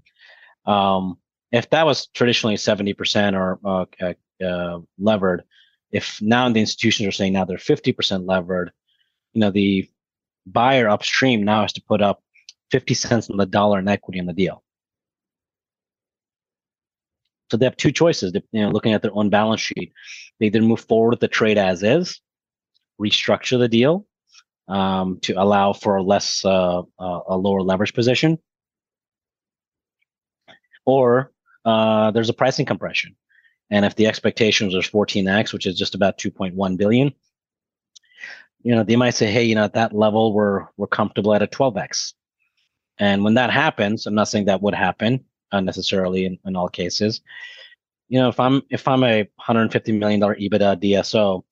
Um, 0.65 1.17
if 1.53 1.70
that 1.70 1.86
was 1.86 2.08
traditionally 2.08 2.56
70% 2.56 3.34
or 3.34 3.60
uh, 3.63 3.86
uh, 4.01 4.46
uh, 4.46 4.79
levered, 5.00 5.44
if 5.91 6.22
now 6.22 6.50
the 6.50 6.60
institutions 6.60 7.08
are 7.08 7.13
saying 7.13 7.32
now 7.32 7.46
they're 7.46 7.58
50% 7.58 8.27
levered, 8.27 8.72
you 9.32 9.39
know, 9.39 9.51
the 9.51 9.89
buyer 10.46 10.89
upstream 10.89 11.44
now 11.44 11.62
has 11.62 11.74
to 11.74 11.82
put 11.82 12.01
up 12.01 12.22
50 12.71 12.93
cents 12.93 13.29
on 13.29 13.38
the 13.38 13.45
dollar 13.45 13.79
in 13.79 13.88
equity 13.88 14.19
in 14.19 14.25
the 14.25 14.33
deal. 14.33 14.63
So 17.50 17.57
they 17.57 17.65
have 17.65 17.77
two 17.77 17.91
choices, 17.91 18.33
you 18.51 18.62
know, 18.62 18.71
looking 18.71 18.93
at 18.93 19.01
their 19.01 19.13
own 19.13 19.29
balance 19.29 19.62
sheet. 19.62 19.93
They 20.39 20.47
either 20.47 20.62
move 20.62 20.81
forward 20.81 21.12
with 21.12 21.19
the 21.21 21.29
trade 21.29 21.57
as 21.57 21.81
is, 21.81 22.19
restructure 23.01 23.57
the 23.57 23.69
deal 23.69 24.05
um, 24.67 25.19
to 25.21 25.33
allow 25.33 25.71
for 25.74 25.95
a 25.95 26.03
less, 26.03 26.43
uh, 26.43 26.81
uh, 27.00 27.19
a 27.27 27.38
lower 27.38 27.62
leverage 27.62 27.93
position, 27.93 28.38
or 30.86 31.31
uh, 31.63 32.12
there's 32.12 32.29
a 32.29 32.33
pricing 32.33 32.65
compression. 32.65 33.15
And 33.69 33.86
if 33.86 33.95
the 33.95 34.07
expectations 34.07 34.75
are 34.75 34.79
14x, 34.79 35.53
which 35.53 35.65
is 35.65 35.77
just 35.77 35.95
about 35.95 36.17
2.1 36.17 36.77
billion, 36.77 37.13
you 38.62 38.75
know, 38.75 38.83
they 38.83 38.95
might 38.95 39.12
say, 39.12 39.31
hey, 39.31 39.43
you 39.43 39.55
know, 39.55 39.63
at 39.63 39.74
that 39.74 39.93
level, 39.93 40.33
we're 40.33 40.67
we're 40.77 40.88
comfortable 40.88 41.33
at 41.33 41.41
a 41.41 41.47
12x. 41.47 42.13
And 43.00 43.24
when 43.24 43.36
that 43.36 43.51
happens, 43.51 44.06
I'm 44.06 44.16
not 44.16 44.27
saying 44.27 44.46
that 44.46 44.62
would 44.62 44.74
happen 44.74 45.24
uh, 45.51 45.62
necessarily 45.62 46.25
in, 46.25 46.39
in 46.46 46.56
all 46.56 46.70
cases. 46.70 47.22
You 48.10 48.20
know, 48.20 48.30
if 48.30 48.39
I'm 48.39 48.62
if 48.70 48.88
I'm 48.88 49.04
a 49.04 49.24
150 49.36 49.92
million 49.94 50.20
dollar 50.20 50.36
EBITDA 50.36 50.82
DSO, 50.82 51.38
I'm 51.38 51.44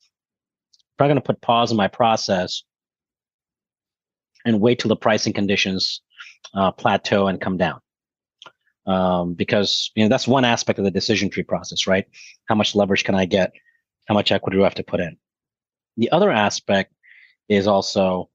probably 0.97 1.13
going 1.13 1.21
to 1.21 1.25
put 1.25 1.41
pause 1.41 1.71
in 1.71 1.77
my 1.77 1.87
process 1.87 2.63
and 4.45 4.61
wait 4.61 4.79
till 4.79 4.89
the 4.89 4.95
pricing 4.95 5.33
conditions 5.33 6.01
uh, 6.53 6.71
plateau 6.71 7.27
and 7.27 7.41
come 7.41 7.57
down 7.57 7.81
um, 8.87 9.33
because 9.33 9.91
you 9.95 10.03
know 10.03 10.09
that's 10.09 10.27
one 10.27 10.45
aspect 10.45 10.79
of 10.79 10.85
the 10.85 10.91
decision 10.91 11.29
tree 11.29 11.43
process, 11.43 11.87
right? 11.87 12.05
How 12.45 12.55
much 12.55 12.75
leverage 12.75 13.03
can 13.03 13.15
I 13.15 13.25
get? 13.25 13.51
How 14.07 14.13
much 14.13 14.31
equity 14.31 14.57
do 14.57 14.61
I 14.61 14.65
have 14.65 14.75
to 14.75 14.83
put 14.83 14.99
in? 14.99 15.17
The 15.97 16.11
other 16.11 16.31
aspect 16.31 16.93
is 17.49 17.67
also 17.67 18.29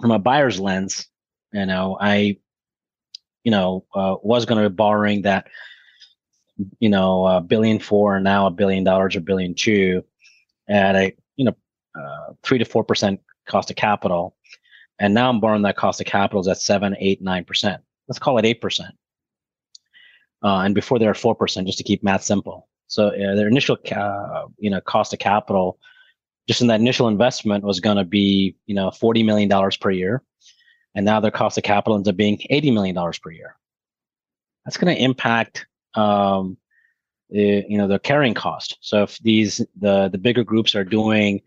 from 0.00 0.10
a 0.10 0.18
buyer's 0.18 0.60
lens. 0.60 1.06
You 1.54 1.64
know, 1.66 1.96
I, 1.98 2.36
you 3.44 3.50
know, 3.50 3.86
uh, 3.94 4.16
was 4.22 4.44
going 4.44 4.62
to 4.62 4.68
be 4.68 4.74
borrowing 4.74 5.22
that, 5.22 5.46
you 6.78 6.90
know, 6.90 7.26
a 7.26 7.40
billion 7.40 7.78
four 7.78 8.16
and 8.16 8.24
now 8.24 8.46
a 8.46 8.50
billion 8.50 8.84
dollars 8.84 9.16
or 9.16 9.20
billion 9.20 9.54
two 9.54 10.04
at 10.68 10.94
a, 10.94 11.16
you 11.36 11.46
know, 11.46 11.56
uh, 11.98 12.34
three 12.42 12.58
to 12.58 12.64
four 12.66 12.84
percent 12.84 13.20
cost 13.48 13.70
of 13.70 13.76
capital, 13.76 14.36
and 14.98 15.14
now 15.14 15.30
I'm 15.30 15.40
borrowing 15.40 15.62
that 15.62 15.76
cost 15.76 16.00
of 16.00 16.06
capital 16.06 16.42
is 16.42 16.48
at 16.48 16.58
seven, 16.58 16.94
eight, 17.00 17.22
nine 17.22 17.44
percent 17.44 17.82
let's 18.08 18.18
call 18.18 18.38
it 18.38 18.60
8%. 18.60 18.80
Uh, 20.42 20.60
and 20.60 20.74
before 20.74 20.98
they're 20.98 21.10
at 21.10 21.16
4%, 21.16 21.66
just 21.66 21.78
to 21.78 21.84
keep 21.84 22.02
math 22.02 22.22
simple. 22.22 22.68
So 22.86 23.08
uh, 23.08 23.34
their 23.34 23.48
initial, 23.48 23.76
ca- 23.76 24.46
you 24.58 24.70
know, 24.70 24.80
cost 24.80 25.12
of 25.12 25.18
capital, 25.18 25.78
just 26.46 26.60
in 26.60 26.66
that 26.66 26.80
initial 26.80 27.08
investment 27.08 27.64
was 27.64 27.80
going 27.80 27.96
to 27.96 28.04
be, 28.04 28.56
you 28.66 28.74
know, 28.74 28.90
$40 28.90 29.24
million 29.24 29.50
per 29.80 29.90
year. 29.90 30.22
And 30.94 31.04
now 31.04 31.20
their 31.20 31.30
cost 31.30 31.58
of 31.58 31.64
capital 31.64 31.96
ends 31.96 32.08
up 32.08 32.16
being 32.16 32.38
$80 32.50 32.72
million 32.72 33.12
per 33.22 33.30
year. 33.30 33.56
That's 34.64 34.76
going 34.76 34.94
to 34.94 35.02
impact, 35.02 35.66
um, 35.94 36.56
the, 37.30 37.64
you 37.68 37.78
know, 37.78 37.88
the 37.88 37.98
carrying 37.98 38.34
cost. 38.34 38.78
So 38.80 39.02
if 39.02 39.18
these, 39.18 39.60
the, 39.76 40.08
the 40.08 40.18
bigger 40.18 40.44
groups 40.44 40.74
are 40.74 40.84
doing, 40.84 41.42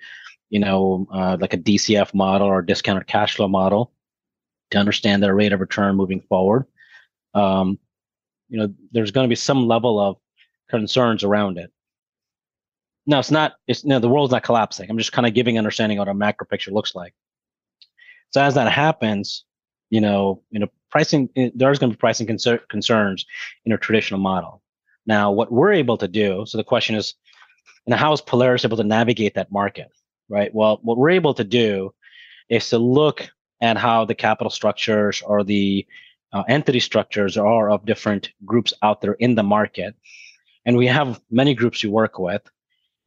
you 0.50 0.60
know, 0.60 1.08
uh, 1.12 1.38
like 1.39 1.54
a 1.54 1.58
DCF 1.58 2.13
model 2.13 2.48
or 2.48 2.62
discounted 2.62 3.08
cash 3.08 3.36
flow 3.36 3.48
model, 3.48 3.92
to 4.72 4.77
understand 4.77 5.24
their 5.24 5.36
rate 5.36 5.54
of 5.54 5.60
return 5.60 5.96
moving 5.96 6.22
forward. 6.22 6.66
Um, 7.34 7.80
you 8.50 8.58
know, 8.58 8.74
there's 8.92 9.12
going 9.12 9.25
to 9.25 9.30
be 9.30 9.36
some 9.36 9.68
level 9.68 10.00
of 10.00 10.18
concerns 10.70 11.24
around 11.24 11.58
it. 11.58 11.72
No, 13.06 13.20
it's 13.20 13.32
not. 13.32 13.54
It's 13.68 13.86
no, 13.86 14.00
the 14.00 14.10
world's 14.10 14.34
not 14.34 14.44
collapsing. 14.44 14.89
I'm 14.89 14.98
just 14.98 15.13
kind 15.13 15.25
of 15.25 15.34
giving 15.34 15.58
understanding 15.58 15.98
what 15.98 16.10
a 16.10 16.13
macro 16.13 16.46
picture 16.46 16.72
looks 16.72 16.94
like. 16.94 17.13
So 18.31 18.41
as 18.41 18.55
that 18.55 18.72
happens, 18.72 19.46
you 19.89 20.01
know, 20.01 20.41
you 20.50 20.60
know, 20.60 20.67
pricing 20.91 21.29
eh, 21.36 21.50
there's 21.55 21.79
going 21.79 21.91
to 21.91 21.98
be 21.98 22.00
pricing 22.00 22.27
concer- 22.27 22.65
concerns 22.69 23.25
in 23.65 23.72
a 23.72 23.77
traditional 23.77 24.19
model. 24.19 24.62
Now, 25.05 25.31
what 25.31 25.51
we're 25.51 25.74
able 25.74 25.98
to 25.98 26.07
do. 26.07 26.46
So 26.46 26.57
the 26.57 26.63
question 26.63 26.96
is, 26.96 27.13
you 27.86 27.91
know, 27.91 27.98
how 27.98 28.12
is 28.13 28.22
Polaris 28.22 28.65
able 28.65 28.77
to 28.77 28.84
navigate 28.84 29.36
that 29.36 29.51
market? 29.51 29.88
Right. 30.29 30.53
Well, 30.53 30.79
what 30.81 30.98
we're 30.98 31.12
able 31.12 31.34
to 31.36 31.43
do 31.46 31.93
is 32.50 32.69
to 32.69 32.77
look 32.77 33.29
at 33.62 33.77
how 33.77 34.05
the 34.05 34.15
capital 34.15 34.51
structures 34.51 35.22
or 35.22 35.43
the 35.43 35.88
uh, 36.34 36.43
entity 36.50 36.81
structures 36.81 37.38
are 37.38 37.69
of 37.69 37.86
different 37.86 38.31
groups 38.46 38.74
out 38.84 39.01
there 39.01 39.13
in 39.13 39.36
the 39.36 39.43
market. 39.43 39.96
And 40.65 40.75
we 40.75 40.88
have 40.88 41.22
many 41.31 41.53
groups 41.53 41.81
we 41.81 41.89
work 41.89 42.19
with. 42.19 42.41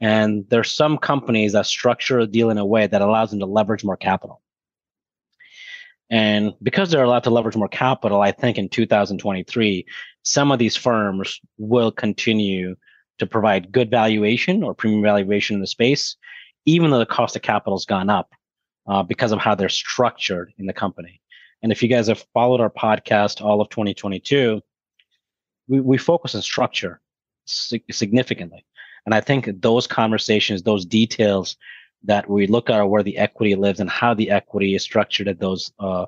And 0.01 0.47
there's 0.49 0.71
some 0.71 0.97
companies 0.97 1.53
that 1.53 1.67
structure 1.67 2.21
a 2.21 2.27
deal 2.27 2.49
in 2.49 2.57
a 2.57 2.65
way 2.65 2.87
that 2.87 3.03
allows 3.03 3.31
them 3.31 3.41
to 3.41 3.47
leverage 3.47 3.85
more 3.85 3.99
capital. 3.99 4.41
And 6.11 6.55
because 6.63 6.91
they're 6.91 7.05
allowed 7.05 7.25
to 7.25 7.31
leverage 7.31 7.57
more 7.57 7.69
capital, 7.69 8.21
I 8.21 8.33
think 8.33 8.59
in 8.59 8.69
2023, 8.69 9.87
some 10.23 10.51
of 10.51 10.59
these 10.59 10.77
firms 10.77 11.41
will 11.57 11.93
continue 11.93 12.75
to 13.19 13.27
provide 13.27 13.71
good 13.71 13.91
valuation 13.91 14.63
or 14.63 14.75
premium 14.75 15.03
valuation 15.03 15.55
in 15.55 15.61
the 15.61 15.67
space, 15.67 16.17
even 16.67 16.91
though 16.91 16.99
the 16.99 17.07
cost 17.07 17.37
of 17.37 17.43
capital 17.43 17.77
has 17.77 17.85
gone 17.85 18.11
up 18.11 18.33
uh, 18.89 19.03
because 19.03 19.31
of 19.31 19.39
how 19.39 19.55
they're 19.55 19.69
structured 19.69 20.53
in 20.59 20.67
the 20.67 20.73
company. 20.73 21.21
And 21.63 21.71
if 21.71 21.83
you 21.83 21.89
guys 21.89 22.09
have 22.09 22.25
followed 22.35 22.61
our 22.61 22.71
podcast 22.71 23.45
all 23.45 23.61
of 23.61 23.69
2022, 23.69 24.61
we, 25.69 25.81
we 25.81 25.99
focus 25.99 26.35
on 26.35 26.43
structure 26.43 27.01
significantly. 27.47 28.65
And 29.07 29.15
I 29.15 29.21
think 29.21 29.49
those 29.61 29.87
conversations, 29.87 30.63
those 30.63 30.85
details 30.85 31.57
that 32.05 32.29
we 32.29 32.47
look 32.47 32.71
at 32.71 32.83
where 32.83 33.03
the 33.03 33.19
equity 33.19 33.55
lives 33.55 33.81
and 33.81 33.91
how 33.91 34.15
the 34.15 34.31
equity 34.31 34.75
is 34.75 34.83
structured 34.83 35.29
at 35.29 35.39
those 35.39 35.73
uh, 35.79 36.07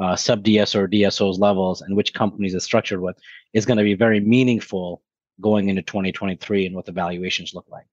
uh, 0.00 0.16
sub 0.16 0.42
DS 0.42 0.74
or 0.74 0.88
DSOs 0.88 1.38
levels 1.38 1.82
and 1.82 1.96
which 1.96 2.14
companies 2.14 2.54
it's 2.54 2.64
structured 2.64 3.00
with 3.00 3.16
is 3.52 3.66
going 3.66 3.78
to 3.78 3.84
be 3.84 3.94
very 3.94 4.20
meaningful 4.20 5.02
going 5.40 5.68
into 5.68 5.82
2023 5.82 6.66
and 6.66 6.74
what 6.74 6.86
the 6.86 6.92
valuations 6.92 7.54
look 7.54 7.66
like. 7.68 7.86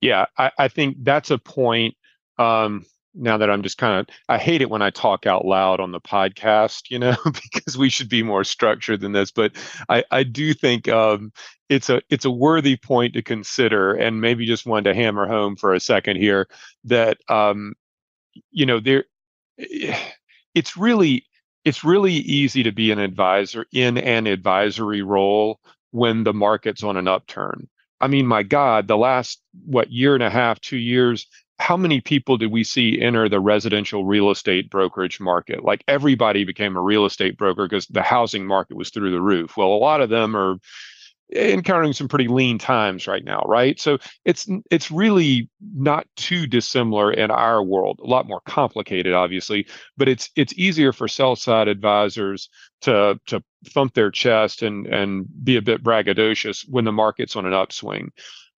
Yeah, 0.00 0.26
I, 0.36 0.52
I 0.58 0.68
think 0.68 0.98
that's 1.00 1.30
a 1.30 1.38
point 1.38 1.96
um, 2.38 2.84
now 3.18 3.36
that 3.38 3.50
I'm 3.50 3.62
just 3.62 3.78
kind 3.78 4.00
of, 4.00 4.14
I 4.28 4.38
hate 4.38 4.62
it 4.62 4.70
when 4.70 4.82
I 4.82 4.90
talk 4.90 5.26
out 5.26 5.44
loud 5.44 5.80
on 5.80 5.92
the 5.92 6.00
podcast, 6.00 6.90
you 6.90 6.98
know, 6.98 7.16
because 7.24 7.76
we 7.76 7.88
should 7.88 8.08
be 8.08 8.22
more 8.22 8.44
structured 8.44 9.00
than 9.00 9.12
this. 9.12 9.30
But 9.30 9.52
I, 9.88 10.04
I 10.10 10.22
do 10.22 10.54
think 10.54 10.88
um, 10.88 11.32
it's 11.68 11.90
a 11.90 12.00
it's 12.08 12.24
a 12.24 12.30
worthy 12.30 12.76
point 12.76 13.14
to 13.14 13.22
consider, 13.22 13.94
and 13.94 14.20
maybe 14.20 14.46
just 14.46 14.66
wanted 14.66 14.92
to 14.92 14.94
hammer 14.94 15.26
home 15.26 15.56
for 15.56 15.74
a 15.74 15.80
second 15.80 16.16
here 16.16 16.48
that 16.84 17.18
um, 17.28 17.74
you 18.50 18.66
know 18.66 18.80
there, 18.80 19.04
it's 20.54 20.76
really 20.76 21.26
it's 21.64 21.84
really 21.84 22.14
easy 22.14 22.62
to 22.62 22.72
be 22.72 22.90
an 22.90 22.98
advisor 22.98 23.66
in 23.72 23.98
an 23.98 24.26
advisory 24.26 25.02
role 25.02 25.60
when 25.90 26.24
the 26.24 26.32
market's 26.32 26.82
on 26.82 26.96
an 26.96 27.08
upturn. 27.08 27.68
I 28.00 28.06
mean, 28.06 28.26
my 28.26 28.42
God, 28.42 28.86
the 28.86 28.96
last 28.96 29.42
what 29.64 29.90
year 29.90 30.14
and 30.14 30.22
a 30.22 30.30
half, 30.30 30.60
two 30.60 30.76
years, 30.76 31.26
how 31.58 31.76
many 31.76 32.00
people 32.00 32.36
did 32.36 32.52
we 32.52 32.64
see 32.64 33.00
enter 33.00 33.28
the 33.28 33.40
residential 33.40 34.04
real 34.04 34.30
estate 34.30 34.70
brokerage 34.70 35.20
market? 35.20 35.64
Like 35.64 35.82
everybody 35.88 36.44
became 36.44 36.76
a 36.76 36.80
real 36.80 37.04
estate 37.04 37.36
broker 37.36 37.66
because 37.66 37.86
the 37.86 38.02
housing 38.02 38.46
market 38.46 38.76
was 38.76 38.90
through 38.90 39.10
the 39.10 39.20
roof. 39.20 39.56
Well, 39.56 39.68
a 39.68 39.76
lot 39.78 40.00
of 40.00 40.08
them 40.08 40.36
are 40.36 40.56
encountering 41.34 41.92
some 41.92 42.08
pretty 42.08 42.28
lean 42.28 42.58
times 42.58 43.06
right 43.06 43.24
now, 43.24 43.42
right? 43.46 43.78
So 43.78 43.98
it's 44.24 44.48
it's 44.70 44.90
really 44.90 45.50
not 45.74 46.06
too 46.16 46.46
dissimilar 46.46 47.12
in 47.12 47.30
our 47.30 47.62
world. 47.62 48.00
A 48.02 48.06
lot 48.06 48.26
more 48.26 48.40
complicated, 48.40 49.12
obviously, 49.12 49.66
but 49.96 50.08
it's 50.08 50.30
it's 50.36 50.54
easier 50.54 50.92
for 50.92 51.08
sell 51.08 51.36
side 51.36 51.68
advisors 51.68 52.48
to 52.82 53.20
to 53.26 53.42
thump 53.66 53.94
their 53.94 54.10
chest 54.10 54.62
and 54.62 54.86
and 54.86 55.26
be 55.44 55.56
a 55.56 55.62
bit 55.62 55.82
braggadocious 55.82 56.64
when 56.68 56.84
the 56.84 56.92
market's 56.92 57.36
on 57.36 57.46
an 57.46 57.52
upswing. 57.52 58.10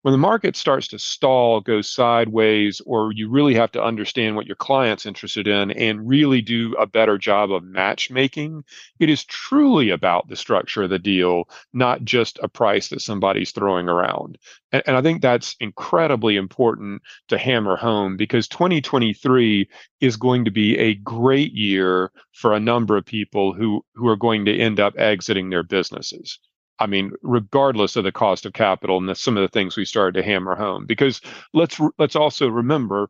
When 0.01 0.13
the 0.13 0.18
market 0.18 0.56
starts 0.56 0.88
to 0.88 1.00
stall, 1.00 1.60
go 1.60 1.82
sideways, 1.82 2.82
or 2.86 3.12
you 3.12 3.29
really 3.29 3.53
have 3.53 3.72
to 3.74 3.84
understand 3.84 4.36
what 4.36 4.46
your 4.46 4.56
client's 4.56 5.06
interested 5.06 5.48
in 5.48 5.72
and 5.72 6.08
really 6.08 6.41
do 6.41 6.74
a 6.79 6.88
better 6.88 7.18
job 7.18 7.51
of 7.51 7.63
matchmaking, 7.63 8.63
it 9.00 9.10
is 9.10 9.25
truly 9.25 9.89
about 9.89 10.27
the 10.29 10.38
structure 10.38 10.84
of 10.84 10.89
the 10.89 11.00
deal, 11.00 11.50
not 11.74 12.03
just 12.06 12.39
a 12.41 12.48
price 12.48 12.88
that 12.89 13.01
somebody's 13.01 13.51
throwing 13.51 13.89
around. 13.89 14.38
And, 14.72 14.84
and 14.88 14.96
I 14.96 15.01
think 15.01 15.22
that's 15.22 15.58
incredibly 15.60 16.38
important 16.38 17.01
to 17.27 17.38
hammer 17.38 17.75
home 17.75 18.15
because 18.15 18.48
2023 18.48 19.68
is 20.00 20.15
going 20.15 20.46
to 20.46 20.51
be 20.51 20.77
a 20.77 20.96
great 20.96 21.53
year 21.53 22.12
for 22.32 22.53
a 22.53 22.60
number 22.60 22.96
of 22.96 23.06
people 23.06 23.53
who, 23.53 23.84
who 23.96 24.08
are 24.08 24.15
going 24.15 24.46
to 24.46 24.58
end 24.58 24.79
up 24.79 24.98
exiting 24.98 25.50
their 25.50 25.63
businesses. 25.63 26.39
I 26.80 26.88
mean, 26.88 27.12
regardless 27.22 27.96
of 27.96 28.04
the 28.04 28.12
cost 28.12 28.46
of 28.46 28.54
capital 28.54 28.98
and 28.98 29.18
some 29.18 29.38
of 29.38 29.42
the 29.42 29.50
things 29.50 29.76
we 29.76 29.86
started 29.86 30.18
to 30.20 30.26
hammer 30.26 30.56
home. 30.56 30.86
Because 30.86 31.22
let's 31.54 31.80
let's 31.98 32.16
also 32.16 32.48
remember 32.48 33.10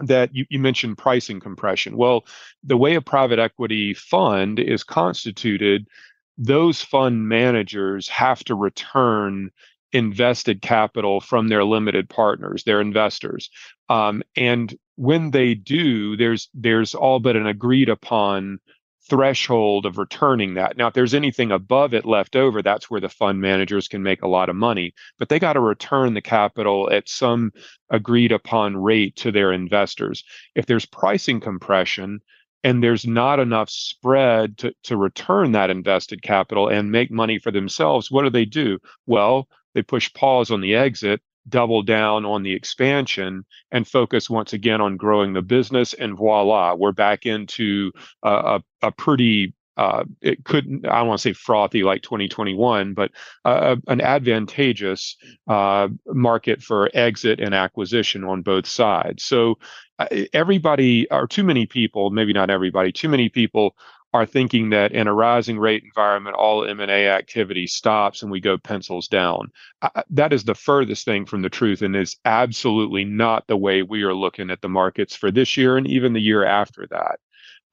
that 0.00 0.34
you, 0.34 0.46
you 0.48 0.58
mentioned 0.58 0.98
pricing 0.98 1.40
compression. 1.40 1.96
Well, 1.96 2.24
the 2.62 2.76
way 2.76 2.94
a 2.94 3.00
private 3.00 3.38
equity 3.38 3.94
fund 3.94 4.60
is 4.60 4.84
constituted, 4.84 5.88
those 6.36 6.80
fund 6.80 7.28
managers 7.28 8.08
have 8.08 8.44
to 8.44 8.54
return 8.54 9.50
invested 9.92 10.62
capital 10.62 11.20
from 11.20 11.48
their 11.48 11.64
limited 11.64 12.08
partners, 12.08 12.62
their 12.64 12.80
investors. 12.80 13.50
Um, 13.88 14.22
and 14.36 14.76
when 14.96 15.30
they 15.30 15.54
do, 15.54 16.16
there's 16.16 16.48
there's 16.54 16.94
all 16.94 17.18
but 17.20 17.36
an 17.36 17.46
agreed 17.46 17.88
upon 17.88 18.60
threshold 19.08 19.86
of 19.86 19.98
returning 19.98 20.54
that. 20.54 20.76
Now, 20.76 20.88
if 20.88 20.94
there's 20.94 21.14
anything 21.14 21.50
above 21.50 21.94
it 21.94 22.04
left 22.04 22.36
over, 22.36 22.62
that's 22.62 22.90
where 22.90 23.00
the 23.00 23.08
fund 23.08 23.40
managers 23.40 23.88
can 23.88 24.02
make 24.02 24.22
a 24.22 24.28
lot 24.28 24.48
of 24.48 24.56
money. 24.56 24.94
But 25.18 25.28
they 25.28 25.38
got 25.38 25.54
to 25.54 25.60
return 25.60 26.14
the 26.14 26.20
capital 26.20 26.90
at 26.92 27.08
some 27.08 27.52
agreed 27.90 28.32
upon 28.32 28.76
rate 28.76 29.16
to 29.16 29.32
their 29.32 29.52
investors. 29.52 30.24
If 30.54 30.66
there's 30.66 30.86
pricing 30.86 31.40
compression, 31.40 32.20
and 32.64 32.82
there's 32.82 33.06
not 33.06 33.38
enough 33.38 33.70
spread 33.70 34.58
to, 34.58 34.74
to 34.82 34.96
return 34.96 35.52
that 35.52 35.70
invested 35.70 36.22
capital 36.22 36.68
and 36.68 36.90
make 36.90 37.10
money 37.10 37.38
for 37.38 37.52
themselves, 37.52 38.10
what 38.10 38.24
do 38.24 38.30
they 38.30 38.44
do? 38.44 38.78
Well, 39.06 39.48
they 39.74 39.82
push 39.82 40.12
pause 40.12 40.50
on 40.50 40.60
the 40.60 40.74
exit 40.74 41.20
double 41.48 41.82
down 41.82 42.24
on 42.24 42.42
the 42.42 42.52
expansion 42.52 43.44
and 43.70 43.86
focus 43.86 44.28
once 44.30 44.52
again 44.52 44.80
on 44.80 44.96
growing 44.96 45.32
the 45.32 45.42
business 45.42 45.94
and 45.94 46.16
voila 46.16 46.74
we're 46.74 46.92
back 46.92 47.26
into 47.26 47.92
a, 48.22 48.60
a, 48.82 48.92
pretty 48.92 49.54
uh, 49.76 50.04
it 50.20 50.44
couldn't 50.44 50.86
i 50.86 50.98
don't 50.98 51.08
want 51.08 51.20
to 51.20 51.28
say 51.28 51.32
frothy 51.32 51.82
like 51.82 52.02
2021 52.02 52.94
but 52.94 53.10
uh, 53.44 53.76
an 53.86 54.00
advantageous 54.00 55.16
uh, 55.48 55.88
market 56.06 56.62
for 56.62 56.90
exit 56.94 57.40
and 57.40 57.54
acquisition 57.54 58.24
on 58.24 58.42
both 58.42 58.66
sides. 58.66 59.24
So 59.24 59.58
uh, 59.98 60.06
everybody 60.32 61.10
or 61.10 61.26
too 61.26 61.44
many 61.44 61.66
people 61.66 62.10
maybe 62.10 62.32
not 62.32 62.50
everybody 62.50 62.92
too 62.92 63.08
many 63.08 63.28
people 63.28 63.74
are 64.14 64.26
thinking 64.26 64.70
that 64.70 64.92
in 64.92 65.06
a 65.06 65.12
rising 65.12 65.58
rate 65.58 65.84
environment, 65.84 66.34
all 66.36 66.64
M&A 66.64 67.08
activity 67.08 67.66
stops 67.66 68.22
and 68.22 68.30
we 68.30 68.40
go 68.40 68.56
pencils 68.56 69.06
down. 69.06 69.52
Uh, 69.82 70.02
that 70.10 70.32
is 70.32 70.44
the 70.44 70.54
furthest 70.54 71.04
thing 71.04 71.26
from 71.26 71.42
the 71.42 71.50
truth 71.50 71.82
and 71.82 71.94
is 71.94 72.16
absolutely 72.24 73.04
not 73.04 73.46
the 73.46 73.56
way 73.56 73.82
we 73.82 74.02
are 74.02 74.14
looking 74.14 74.50
at 74.50 74.62
the 74.62 74.68
markets 74.68 75.14
for 75.14 75.30
this 75.30 75.56
year 75.56 75.76
and 75.76 75.86
even 75.86 76.14
the 76.14 76.20
year 76.20 76.44
after 76.44 76.86
that. 76.90 77.20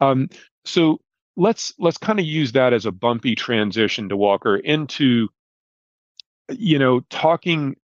Um, 0.01 0.27
so 0.65 0.99
let's 1.37 1.73
let's 1.79 1.97
kind 1.97 2.19
of 2.19 2.25
use 2.25 2.51
that 2.53 2.73
as 2.73 2.85
a 2.85 2.91
bumpy 2.91 3.35
transition 3.35 4.09
to 4.09 4.17
Walker 4.17 4.57
into 4.57 5.29
you 6.49 6.79
know 6.79 6.99
talking 7.09 7.75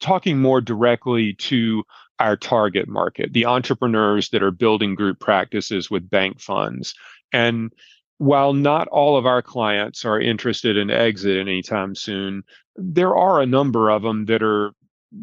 talking 0.00 0.38
more 0.38 0.60
directly 0.60 1.34
to 1.34 1.82
our 2.18 2.36
target 2.36 2.88
market, 2.88 3.32
the 3.32 3.46
entrepreneurs 3.46 4.30
that 4.30 4.42
are 4.42 4.50
building 4.50 4.94
group 4.94 5.20
practices 5.20 5.90
with 5.90 6.08
bank 6.08 6.40
funds. 6.40 6.94
And 7.32 7.72
while 8.18 8.52
not 8.52 8.88
all 8.88 9.16
of 9.16 9.26
our 9.26 9.42
clients 9.42 10.04
are 10.04 10.20
interested 10.20 10.76
in 10.76 10.90
exit 10.90 11.38
anytime 11.38 11.94
soon, 11.94 12.42
there 12.76 13.14
are 13.14 13.40
a 13.40 13.46
number 13.46 13.90
of 13.90 14.02
them 14.02 14.26
that 14.26 14.42
are, 14.42 14.72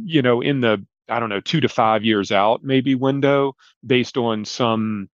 you 0.03 0.21
know, 0.21 0.41
in 0.41 0.61
the 0.61 0.85
I 1.09 1.19
don't 1.19 1.29
know 1.29 1.41
two 1.41 1.59
to 1.61 1.69
five 1.69 2.05
years 2.05 2.31
out 2.31 2.63
maybe 2.63 2.95
window 2.95 3.55
based 3.85 4.17
on 4.17 4.45
some 4.45 5.09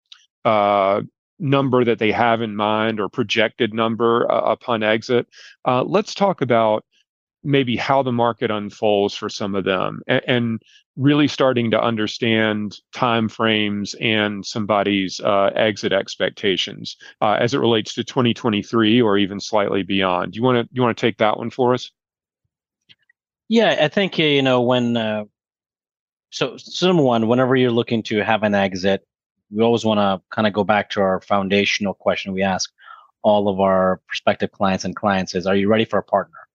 uh, 0.44 1.02
number 1.38 1.84
that 1.84 1.98
they 1.98 2.12
have 2.12 2.42
in 2.42 2.56
mind 2.56 3.00
or 3.00 3.08
projected 3.08 3.72
number 3.74 4.30
uh, 4.30 4.52
upon 4.52 4.82
exit. 4.82 5.26
Uh, 5.64 5.84
let's 5.84 6.14
talk 6.14 6.40
about 6.40 6.84
maybe 7.44 7.76
how 7.76 8.02
the 8.02 8.12
market 8.12 8.50
unfolds 8.50 9.14
for 9.14 9.28
some 9.28 9.54
of 9.54 9.64
them 9.64 10.00
and, 10.06 10.22
and 10.26 10.62
really 10.96 11.28
starting 11.28 11.70
to 11.70 11.80
understand 11.80 12.80
time 12.92 13.28
frames 13.28 13.94
and 14.00 14.44
somebody's 14.44 15.20
uh, 15.20 15.50
exit 15.54 15.92
expectations 15.92 16.96
uh, 17.20 17.36
as 17.38 17.54
it 17.54 17.58
relates 17.58 17.94
to 17.94 18.02
2023 18.02 19.00
or 19.02 19.18
even 19.18 19.38
slightly 19.38 19.82
beyond. 19.82 20.34
You 20.34 20.42
want 20.42 20.66
to 20.66 20.74
you 20.74 20.82
want 20.82 20.96
to 20.96 21.00
take 21.00 21.18
that 21.18 21.38
one 21.38 21.50
for 21.50 21.74
us? 21.74 21.90
Yeah, 23.48 23.76
I 23.80 23.88
think 23.88 24.18
you 24.18 24.42
know 24.42 24.62
when. 24.62 24.96
Uh, 24.96 25.24
so, 26.30 26.56
so 26.56 26.88
number 26.88 27.04
one, 27.04 27.28
whenever 27.28 27.54
you're 27.54 27.70
looking 27.70 28.02
to 28.04 28.22
have 28.22 28.42
an 28.42 28.54
exit, 28.54 29.06
we 29.50 29.62
always 29.62 29.84
want 29.84 29.98
to 29.98 30.20
kind 30.34 30.46
of 30.46 30.52
go 30.52 30.64
back 30.64 30.90
to 30.90 31.00
our 31.00 31.20
foundational 31.20 31.94
question 31.94 32.32
we 32.32 32.42
ask 32.42 32.70
all 33.22 33.48
of 33.48 33.60
our 33.60 34.00
prospective 34.06 34.52
clients 34.52 34.84
and 34.84 34.94
clients 34.94 35.34
is, 35.34 35.46
are 35.46 35.56
you 35.56 35.68
ready 35.68 35.84
for 35.84 35.98
a 35.98 36.02
partner? 36.02 36.45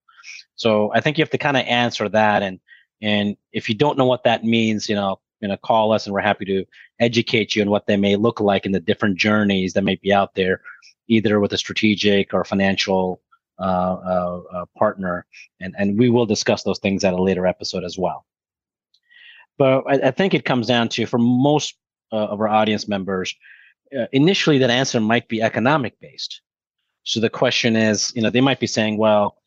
So 0.55 0.91
I 0.93 1.01
think 1.01 1.17
you 1.17 1.23
have 1.23 1.31
to 1.31 1.37
kind 1.37 1.57
of 1.57 1.65
answer 1.65 2.09
that 2.09 2.43
and 2.43 2.59
and 3.01 3.35
if 3.51 3.67
you 3.67 3.75
don't 3.75 3.97
know 3.97 4.05
what 4.05 4.23
that 4.25 4.43
means, 4.43 4.87
you 4.87 4.95
know, 4.95 5.19
you 5.41 5.47
know, 5.47 5.57
call 5.57 5.91
us 5.91 6.05
and 6.05 6.13
we're 6.13 6.21
happy 6.21 6.45
to 6.45 6.65
educate 6.99 7.55
you 7.55 7.63
on 7.63 7.69
what 7.69 7.87
they 7.87 7.97
may 7.97 8.15
look 8.15 8.39
like 8.39 8.65
in 8.65 8.71
the 8.71 8.79
different 8.79 9.17
journeys 9.17 9.73
that 9.73 9.83
may 9.83 9.95
be 9.95 10.13
out 10.13 10.35
there, 10.35 10.61
either 11.07 11.39
with 11.39 11.51
a 11.53 11.57
strategic 11.57 12.33
or 12.33 12.43
financial 12.43 13.21
uh, 13.59 13.63
uh, 13.63 14.41
uh, 14.53 14.65
partner. 14.77 15.25
And, 15.59 15.73
and 15.77 15.97
we 15.97 16.09
will 16.09 16.27
discuss 16.27 16.63
those 16.63 16.79
things 16.79 17.03
at 17.03 17.13
a 17.13 17.21
later 17.21 17.47
episode 17.47 17.83
as 17.83 17.97
well. 17.97 18.25
But 19.57 19.83
I, 19.87 20.07
I 20.07 20.11
think 20.11 20.33
it 20.33 20.45
comes 20.45 20.67
down 20.67 20.89
to, 20.89 21.05
for 21.07 21.17
most 21.17 21.75
uh, 22.11 22.17
of 22.17 22.39
our 22.39 22.47
audience 22.47 22.87
members, 22.87 23.35
uh, 23.97 24.05
initially 24.11 24.59
that 24.59 24.69
answer 24.69 24.99
might 24.99 25.27
be 25.27 25.41
economic 25.41 25.99
based. 25.99 26.41
So 27.03 27.19
the 27.19 27.29
question 27.29 27.75
is, 27.75 28.13
you 28.15 28.21
know, 28.21 28.29
they 28.29 28.41
might 28.41 28.59
be 28.59 28.67
saying, 28.67 28.97
well, 28.97 29.40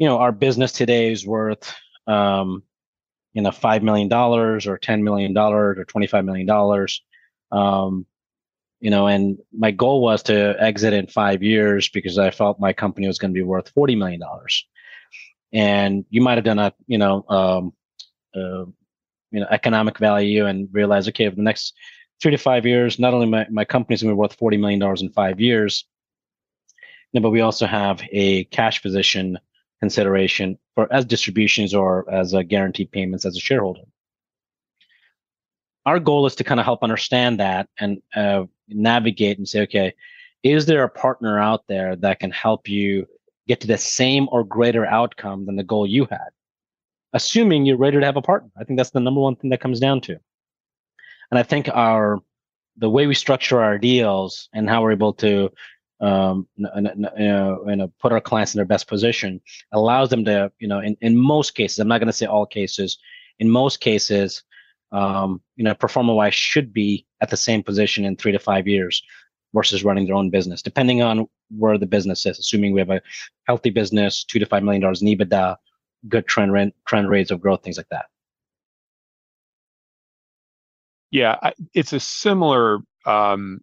you 0.00 0.06
know, 0.08 0.18
our 0.18 0.32
business 0.32 0.72
today 0.72 1.12
is 1.12 1.26
worth, 1.26 1.72
um, 2.06 2.62
you 3.34 3.42
know 3.42 3.52
five 3.52 3.82
million 3.82 4.08
dollars 4.08 4.66
or 4.66 4.78
ten 4.78 5.04
million 5.04 5.32
dollars 5.34 5.78
or 5.78 5.84
twenty 5.84 6.06
five 6.06 6.24
million 6.24 6.46
dollars. 6.46 7.02
Um, 7.52 8.06
you 8.80 8.90
know, 8.90 9.06
and 9.06 9.38
my 9.52 9.70
goal 9.70 10.00
was 10.00 10.22
to 10.24 10.56
exit 10.58 10.94
in 10.94 11.06
five 11.06 11.42
years 11.42 11.90
because 11.90 12.18
I 12.18 12.30
felt 12.30 12.58
my 12.58 12.72
company 12.72 13.06
was 13.06 13.18
going 13.18 13.30
to 13.30 13.38
be 13.38 13.42
worth 13.42 13.68
forty 13.68 13.94
million 13.94 14.18
dollars. 14.18 14.66
And 15.52 16.06
you 16.08 16.22
might 16.22 16.38
have 16.38 16.44
done 16.44 16.58
a 16.58 16.72
you 16.86 16.96
know 16.96 17.24
um, 17.28 17.72
uh, 18.34 18.64
you 19.30 19.40
know 19.40 19.46
economic 19.50 19.98
value 19.98 20.46
and 20.46 20.68
realize 20.72 21.08
okay, 21.08 21.26
over 21.26 21.36
the 21.36 21.42
next 21.42 21.74
three 22.22 22.30
to 22.30 22.38
five 22.38 22.64
years, 22.64 22.98
not 22.98 23.12
only 23.12 23.26
my 23.26 23.46
my 23.50 23.66
company's 23.66 24.02
going 24.02 24.10
to 24.10 24.14
be 24.14 24.18
worth 24.18 24.34
forty 24.34 24.56
million 24.56 24.80
dollars 24.80 25.02
in 25.02 25.10
five 25.10 25.40
years, 25.40 25.84
but 27.12 27.30
we 27.30 27.42
also 27.42 27.66
have 27.66 28.02
a 28.10 28.44
cash 28.44 28.80
position 28.80 29.38
consideration 29.80 30.58
for 30.74 30.92
as 30.92 31.04
distributions 31.04 31.74
or 31.74 32.08
as 32.10 32.32
a 32.34 32.44
guaranteed 32.44 32.90
payments 32.92 33.24
as 33.24 33.36
a 33.36 33.40
shareholder. 33.40 33.82
Our 35.86 35.98
goal 35.98 36.26
is 36.26 36.34
to 36.36 36.44
kind 36.44 36.60
of 36.60 36.66
help 36.66 36.82
understand 36.82 37.40
that 37.40 37.68
and 37.78 38.02
uh, 38.14 38.44
navigate 38.68 39.38
and 39.38 39.48
say, 39.48 39.62
okay, 39.62 39.94
is 40.42 40.66
there 40.66 40.84
a 40.84 40.88
partner 40.88 41.38
out 41.38 41.64
there 41.68 41.96
that 41.96 42.20
can 42.20 42.30
help 42.30 42.68
you 42.68 43.06
get 43.48 43.60
to 43.60 43.66
the 43.66 43.78
same 43.78 44.28
or 44.30 44.44
greater 44.44 44.86
outcome 44.86 45.46
than 45.46 45.56
the 45.56 45.64
goal 45.64 45.86
you 45.86 46.06
had? 46.10 46.28
Assuming 47.12 47.64
you're 47.64 47.76
ready 47.76 47.98
to 47.98 48.06
have 48.06 48.16
a 48.16 48.22
partner. 48.22 48.50
I 48.58 48.64
think 48.64 48.78
that's 48.78 48.90
the 48.90 49.00
number 49.00 49.20
one 49.20 49.36
thing 49.36 49.50
that 49.50 49.60
comes 49.60 49.80
down 49.80 50.00
to. 50.02 50.12
And 51.30 51.38
I 51.38 51.42
think 51.42 51.68
our 51.68 52.18
the 52.76 52.90
way 52.90 53.06
we 53.06 53.14
structure 53.14 53.60
our 53.60 53.78
deals 53.78 54.48
and 54.54 54.68
how 54.68 54.82
we're 54.82 54.92
able 54.92 55.12
to 55.12 55.50
um, 56.00 56.48
and, 56.56 56.86
and, 56.86 57.80
you 57.80 57.92
put 58.00 58.12
our 58.12 58.20
clients 58.20 58.54
in 58.54 58.58
their 58.58 58.64
best 58.64 58.88
position 58.88 59.40
allows 59.72 60.08
them 60.08 60.24
to, 60.24 60.50
you 60.58 60.66
know, 60.66 60.80
in, 60.80 60.96
in 61.02 61.16
most 61.16 61.54
cases, 61.54 61.78
I'm 61.78 61.88
not 61.88 61.98
going 61.98 62.06
to 62.06 62.12
say 62.12 62.26
all 62.26 62.46
cases, 62.46 62.98
in 63.38 63.50
most 63.50 63.80
cases, 63.80 64.42
um, 64.92 65.40
you 65.56 65.64
know, 65.64 65.74
pro 65.74 65.88
forma 65.88 66.14
wise 66.14 66.34
should 66.34 66.72
be 66.72 67.06
at 67.20 67.30
the 67.30 67.36
same 67.36 67.62
position 67.62 68.04
in 68.04 68.16
three 68.16 68.32
to 68.32 68.38
five 68.38 68.66
years 68.66 69.02
versus 69.54 69.84
running 69.84 70.06
their 70.06 70.16
own 70.16 70.30
business, 70.30 70.62
depending 70.62 71.02
on 71.02 71.26
where 71.56 71.76
the 71.76 71.86
business 71.86 72.24
is. 72.26 72.38
Assuming 72.38 72.72
we 72.72 72.80
have 72.80 72.90
a 72.90 73.02
healthy 73.46 73.70
business, 73.70 74.24
two 74.24 74.38
to 74.38 74.46
five 74.46 74.62
million 74.62 74.80
dollars 74.80 75.02
in 75.02 75.08
EBITDA, 75.08 75.56
good 76.08 76.26
trend 76.26 76.52
rent, 76.52 76.74
trend 76.86 77.10
rates 77.10 77.30
of 77.30 77.40
growth, 77.40 77.62
things 77.62 77.76
like 77.76 77.88
that. 77.90 78.06
Yeah, 81.10 81.36
I, 81.42 81.52
it's 81.74 81.92
a 81.92 82.00
similar 82.00 82.78
um, 83.04 83.60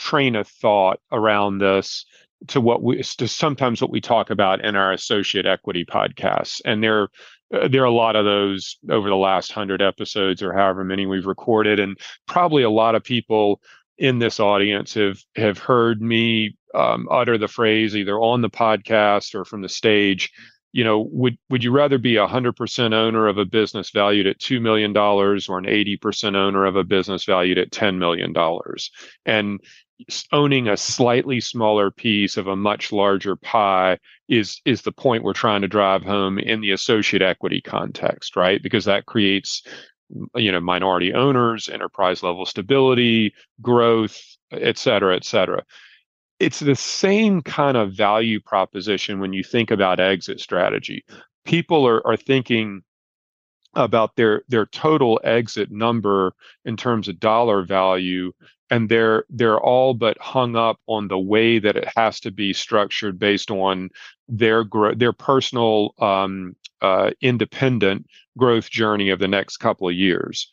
train 0.00 0.34
of 0.34 0.48
thought 0.48 0.98
around 1.12 1.58
this 1.58 2.04
to 2.48 2.60
what 2.60 2.82
we 2.82 3.02
to 3.02 3.28
sometimes 3.28 3.80
what 3.80 3.90
we 3.90 4.00
talk 4.00 4.30
about 4.30 4.64
in 4.64 4.74
our 4.74 4.92
associate 4.92 5.46
equity 5.46 5.84
podcasts 5.84 6.60
and 6.64 6.82
there 6.82 7.08
uh, 7.52 7.68
there 7.68 7.82
are 7.82 7.86
a 7.86 7.90
lot 7.90 8.16
of 8.16 8.24
those 8.24 8.78
over 8.90 9.08
the 9.08 9.16
last 9.16 9.52
hundred 9.52 9.82
episodes 9.82 10.42
or 10.42 10.52
however 10.52 10.84
many 10.84 11.06
we've 11.06 11.26
recorded, 11.26 11.80
and 11.80 11.98
probably 12.26 12.62
a 12.62 12.70
lot 12.70 12.94
of 12.94 13.02
people 13.02 13.60
in 13.98 14.18
this 14.18 14.40
audience 14.40 14.94
have 14.94 15.20
have 15.36 15.58
heard 15.58 16.00
me 16.00 16.56
um, 16.74 17.08
utter 17.10 17.36
the 17.36 17.48
phrase 17.48 17.96
either 17.96 18.18
on 18.18 18.40
the 18.40 18.50
podcast 18.50 19.34
or 19.34 19.44
from 19.44 19.62
the 19.62 19.68
stage. 19.68 20.30
You 20.72 20.84
know, 20.84 21.00
would 21.10 21.36
would 21.48 21.64
you 21.64 21.72
rather 21.72 21.98
be 21.98 22.16
a 22.16 22.26
hundred 22.26 22.54
percent 22.54 22.94
owner 22.94 23.26
of 23.26 23.38
a 23.38 23.44
business 23.44 23.90
valued 23.90 24.26
at 24.26 24.38
two 24.38 24.60
million 24.60 24.92
dollars 24.92 25.48
or 25.48 25.58
an 25.58 25.68
eighty 25.68 25.96
percent 25.96 26.36
owner 26.36 26.64
of 26.64 26.76
a 26.76 26.84
business 26.84 27.24
valued 27.24 27.58
at 27.58 27.72
ten 27.72 27.98
million 27.98 28.32
dollars? 28.32 28.90
And 29.26 29.60
owning 30.32 30.68
a 30.68 30.76
slightly 30.76 31.40
smaller 31.40 31.90
piece 31.90 32.36
of 32.36 32.46
a 32.46 32.56
much 32.56 32.92
larger 32.92 33.36
pie 33.36 33.98
is 34.28 34.60
is 34.64 34.82
the 34.82 34.92
point 34.92 35.22
we're 35.24 35.32
trying 35.32 35.60
to 35.62 35.68
drive 35.68 36.02
home 36.02 36.38
in 36.38 36.60
the 36.60 36.70
associate 36.70 37.22
equity 37.22 37.60
context 37.60 38.36
right 38.36 38.62
because 38.62 38.84
that 38.84 39.06
creates 39.06 39.62
you 40.34 40.50
know 40.50 40.60
minority 40.60 41.12
owners 41.12 41.68
enterprise 41.68 42.22
level 42.22 42.46
stability 42.46 43.32
growth 43.60 44.20
et 44.52 44.78
cetera 44.78 45.14
et 45.14 45.24
cetera 45.24 45.62
it's 46.40 46.60
the 46.60 46.74
same 46.74 47.42
kind 47.42 47.76
of 47.76 47.92
value 47.92 48.40
proposition 48.40 49.20
when 49.20 49.32
you 49.32 49.44
think 49.44 49.70
about 49.70 50.00
exit 50.00 50.40
strategy 50.40 51.04
people 51.44 51.86
are, 51.86 52.06
are 52.06 52.16
thinking 52.16 52.82
about 53.74 54.16
their 54.16 54.42
their 54.48 54.66
total 54.66 55.20
exit 55.22 55.70
number 55.70 56.32
in 56.64 56.76
terms 56.76 57.06
of 57.06 57.20
dollar 57.20 57.62
value 57.64 58.32
and 58.70 58.88
they're 58.88 59.24
they're 59.30 59.60
all 59.60 59.94
but 59.94 60.18
hung 60.20 60.56
up 60.56 60.78
on 60.86 61.08
the 61.08 61.18
way 61.18 61.58
that 61.58 61.76
it 61.76 61.88
has 61.96 62.20
to 62.20 62.30
be 62.30 62.52
structured 62.52 63.18
based 63.18 63.50
on 63.50 63.90
their 64.28 64.64
gro- 64.64 64.94
their 64.94 65.12
personal 65.12 65.94
um, 65.98 66.54
uh, 66.80 67.10
independent 67.20 68.06
growth 68.38 68.70
journey 68.70 69.10
of 69.10 69.18
the 69.18 69.28
next 69.28 69.58
couple 69.58 69.88
of 69.88 69.94
years. 69.94 70.48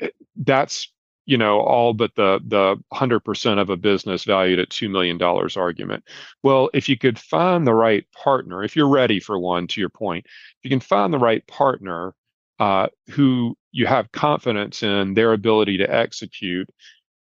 Eh, 0.00 0.08
that's 0.36 0.91
you 1.26 1.36
know 1.36 1.60
all 1.60 1.92
but 1.92 2.14
the 2.14 2.40
the 2.46 2.76
100% 2.92 3.58
of 3.58 3.70
a 3.70 3.76
business 3.76 4.24
valued 4.24 4.58
at 4.58 4.70
$2 4.70 4.90
million 4.90 5.20
argument 5.56 6.04
well 6.42 6.70
if 6.74 6.88
you 6.88 6.96
could 6.96 7.18
find 7.18 7.66
the 7.66 7.74
right 7.74 8.04
partner 8.12 8.62
if 8.62 8.76
you're 8.76 8.88
ready 8.88 9.20
for 9.20 9.38
one 9.38 9.66
to 9.66 9.80
your 9.80 9.90
point 9.90 10.24
if 10.26 10.58
you 10.64 10.70
can 10.70 10.80
find 10.80 11.12
the 11.12 11.18
right 11.18 11.46
partner 11.46 12.14
uh, 12.58 12.86
who 13.10 13.56
you 13.72 13.86
have 13.86 14.12
confidence 14.12 14.82
in 14.82 15.14
their 15.14 15.32
ability 15.32 15.78
to 15.78 15.94
execute 15.94 16.68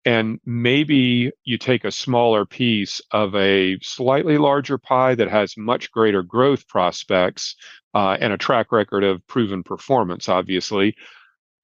and 0.04 0.40
maybe 0.46 1.30
you 1.44 1.58
take 1.58 1.84
a 1.84 1.90
smaller 1.90 2.46
piece 2.46 3.00
of 3.10 3.34
a 3.34 3.78
slightly 3.82 4.38
larger 4.38 4.78
pie 4.78 5.14
that 5.14 5.28
has 5.28 5.56
much 5.56 5.90
greater 5.90 6.22
growth 6.22 6.66
prospects 6.66 7.56
uh, 7.94 8.16
and 8.20 8.32
a 8.32 8.38
track 8.38 8.72
record 8.72 9.04
of 9.04 9.26
proven 9.26 9.62
performance, 9.62 10.28
obviously. 10.28 10.96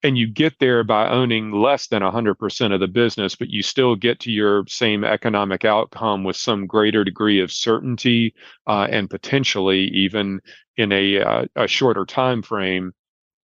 And 0.05 0.19
you 0.19 0.27
get 0.27 0.59
there 0.59 0.83
by 0.83 1.09
owning 1.09 1.51
less 1.51 1.87
than 1.87 2.03
100% 2.03 2.71
of 2.71 2.79
the 2.79 2.87
business, 2.87 3.35
but 3.35 3.49
you 3.49 3.63
still 3.63 3.95
get 3.95 4.19
to 4.19 4.31
your 4.31 4.63
same 4.67 5.03
economic 5.03 5.65
outcome 5.65 6.23
with 6.23 6.35
some 6.35 6.67
greater 6.67 7.03
degree 7.03 7.39
of 7.39 7.51
certainty 7.51 8.35
uh, 8.67 8.85
and 8.87 9.09
potentially 9.09 9.85
even 9.85 10.41
in 10.77 10.91
a, 10.91 11.21
uh, 11.21 11.45
a 11.55 11.67
shorter 11.67 12.05
time 12.05 12.43
frame. 12.43 12.93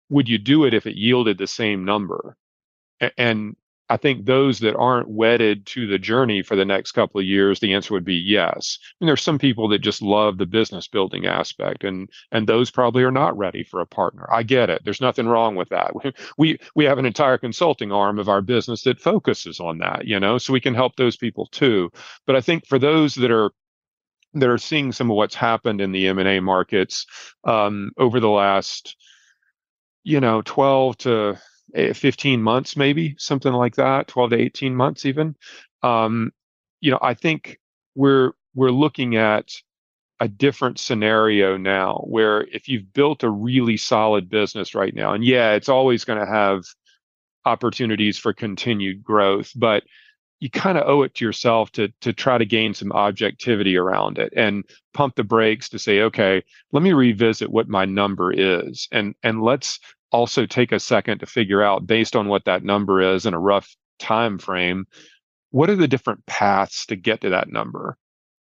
Would 0.08 0.30
you 0.30 0.38
do 0.38 0.64
it 0.64 0.74
if 0.74 0.86
it 0.88 0.96
yielded 0.96 1.38
the 1.38 1.46
same 1.46 1.84
number? 1.84 2.38
and 3.18 3.58
I 3.90 3.98
think 3.98 4.26
those 4.26 4.60
that 4.60 4.76
aren't 4.76 5.10
wedded 5.10 5.66
to 5.68 5.86
the 5.86 6.00
journey 6.00 6.42
for 6.42 6.56
the 6.56 6.66
next 6.66 6.94
couple 6.94 7.20
of 7.20 7.28
years, 7.28 7.60
the 7.60 7.74
answer 7.74 7.94
would 7.94 8.06
be 8.06 8.16
yes. 8.16 8.80
And 9.00 9.08
there's 9.08 9.22
some 9.22 9.38
people 9.38 9.68
that 9.70 9.80
just 9.80 10.02
love 10.02 10.38
the 10.38 10.48
business 10.48 10.88
building 10.88 11.28
aspect, 11.28 11.84
and 11.84 12.10
and 12.32 12.48
those 12.48 12.72
probably 12.72 13.04
are 13.04 13.12
not 13.12 13.38
ready 13.38 13.64
for 13.64 13.82
a 13.82 13.86
partner. 13.86 14.28
I 14.32 14.44
get 14.44 14.70
it. 14.70 14.82
There's 14.84 15.02
nothing 15.02 15.28
wrong 15.28 15.56
with 15.56 15.70
that. 15.70 15.94
We 16.38 16.58
we 16.76 16.86
have 16.86 16.98
an 16.98 17.06
entire 17.06 17.38
consulting 17.38 17.92
arm 17.92 18.20
of 18.20 18.30
our 18.30 18.42
business 18.42 18.84
that 18.84 19.00
focuses 19.00 19.60
on 19.60 19.78
that, 19.80 20.06
you 20.06 20.20
know, 20.20 20.38
so 20.38 20.54
we 20.54 20.60
can 20.60 20.74
help 20.74 20.96
those 20.96 21.18
people 21.18 21.48
too. 21.48 21.92
But 22.26 22.36
I 22.36 22.42
think 22.42 22.66
for 22.66 22.80
those 22.80 23.16
that 23.16 23.32
are 23.32 23.52
that 24.34 24.50
are 24.50 24.58
seeing 24.58 24.92
some 24.92 25.10
of 25.10 25.16
what's 25.16 25.36
happened 25.36 25.82
in 25.82 25.92
the 25.92 26.08
M&A 26.08 26.40
markets 26.42 27.06
um, 27.46 27.92
over 27.98 28.20
the 28.20 28.30
last, 28.30 28.96
you 30.04 30.20
know, 30.20 30.42
12 30.42 30.98
to 31.00 31.38
15 31.76 32.42
months, 32.42 32.78
maybe 32.78 33.16
something 33.18 33.54
like 33.54 33.76
that, 33.76 34.08
12 34.08 34.32
to 34.32 34.38
18 34.38 34.76
months, 34.76 35.06
even. 35.06 35.36
Um, 35.84 36.32
you 36.82 36.92
know, 36.92 37.00
I 37.02 37.14
think 37.14 37.60
we're 37.96 38.32
we're 38.54 38.72
looking 38.72 39.16
at 39.16 39.52
a 40.20 40.28
different 40.28 40.80
scenario 40.80 41.58
now 41.58 42.04
where 42.08 42.44
if 42.44 42.70
you've 42.70 42.94
built 42.94 43.24
a 43.24 43.30
really 43.30 43.78
solid 43.78 44.30
business 44.30 44.74
right 44.74 44.94
now, 44.94 45.14
and 45.14 45.24
yeah, 45.24 45.54
it's 45.54 45.70
always 45.70 46.06
going 46.06 46.20
to 46.20 46.26
have 46.26 46.64
opportunities 47.46 48.18
for 48.18 48.34
continued 48.34 49.04
growth, 49.04 49.52
but 49.56 49.84
you 50.40 50.50
kind 50.50 50.78
of 50.78 50.88
owe 50.88 51.04
it 51.04 51.14
to 51.16 51.26
yourself 51.26 51.72
to 51.72 51.90
to 52.02 52.14
try 52.14 52.38
to 52.38 52.46
gain 52.46 52.74
some 52.74 52.92
objectivity 52.92 53.78
around 53.78 54.18
it 54.18 54.34
and 54.36 54.64
pump 54.94 55.16
the 55.16 55.24
brakes 55.24 55.70
to 55.70 55.80
say 55.80 56.02
okay 56.02 56.44
let 56.72 56.84
me 56.84 56.94
revisit 56.94 57.50
what 57.50 57.70
my 57.70 57.86
number 57.86 58.34
is 58.34 58.88
and 58.92 59.16
and 59.24 59.42
let's 59.42 59.80
also 60.12 60.46
take 60.46 60.72
a 60.72 60.80
second 60.80 61.20
to 61.20 61.26
figure 61.26 61.62
out 61.62 61.88
based 61.88 62.16
on 62.16 62.28
what 62.28 62.46
that 62.46 62.64
number 62.64 63.02
is 63.02 63.26
in 63.26 63.34
a 63.34 63.40
rough 63.40 63.76
time 64.00 64.38
frame 64.38 64.86
what 65.52 65.70
are 65.70 65.76
the 65.76 65.88
different 65.88 66.26
paths 66.26 66.86
to 66.88 66.98
get 66.98 67.22
to 67.22 67.30
that 67.30 67.50
number? 67.50 67.98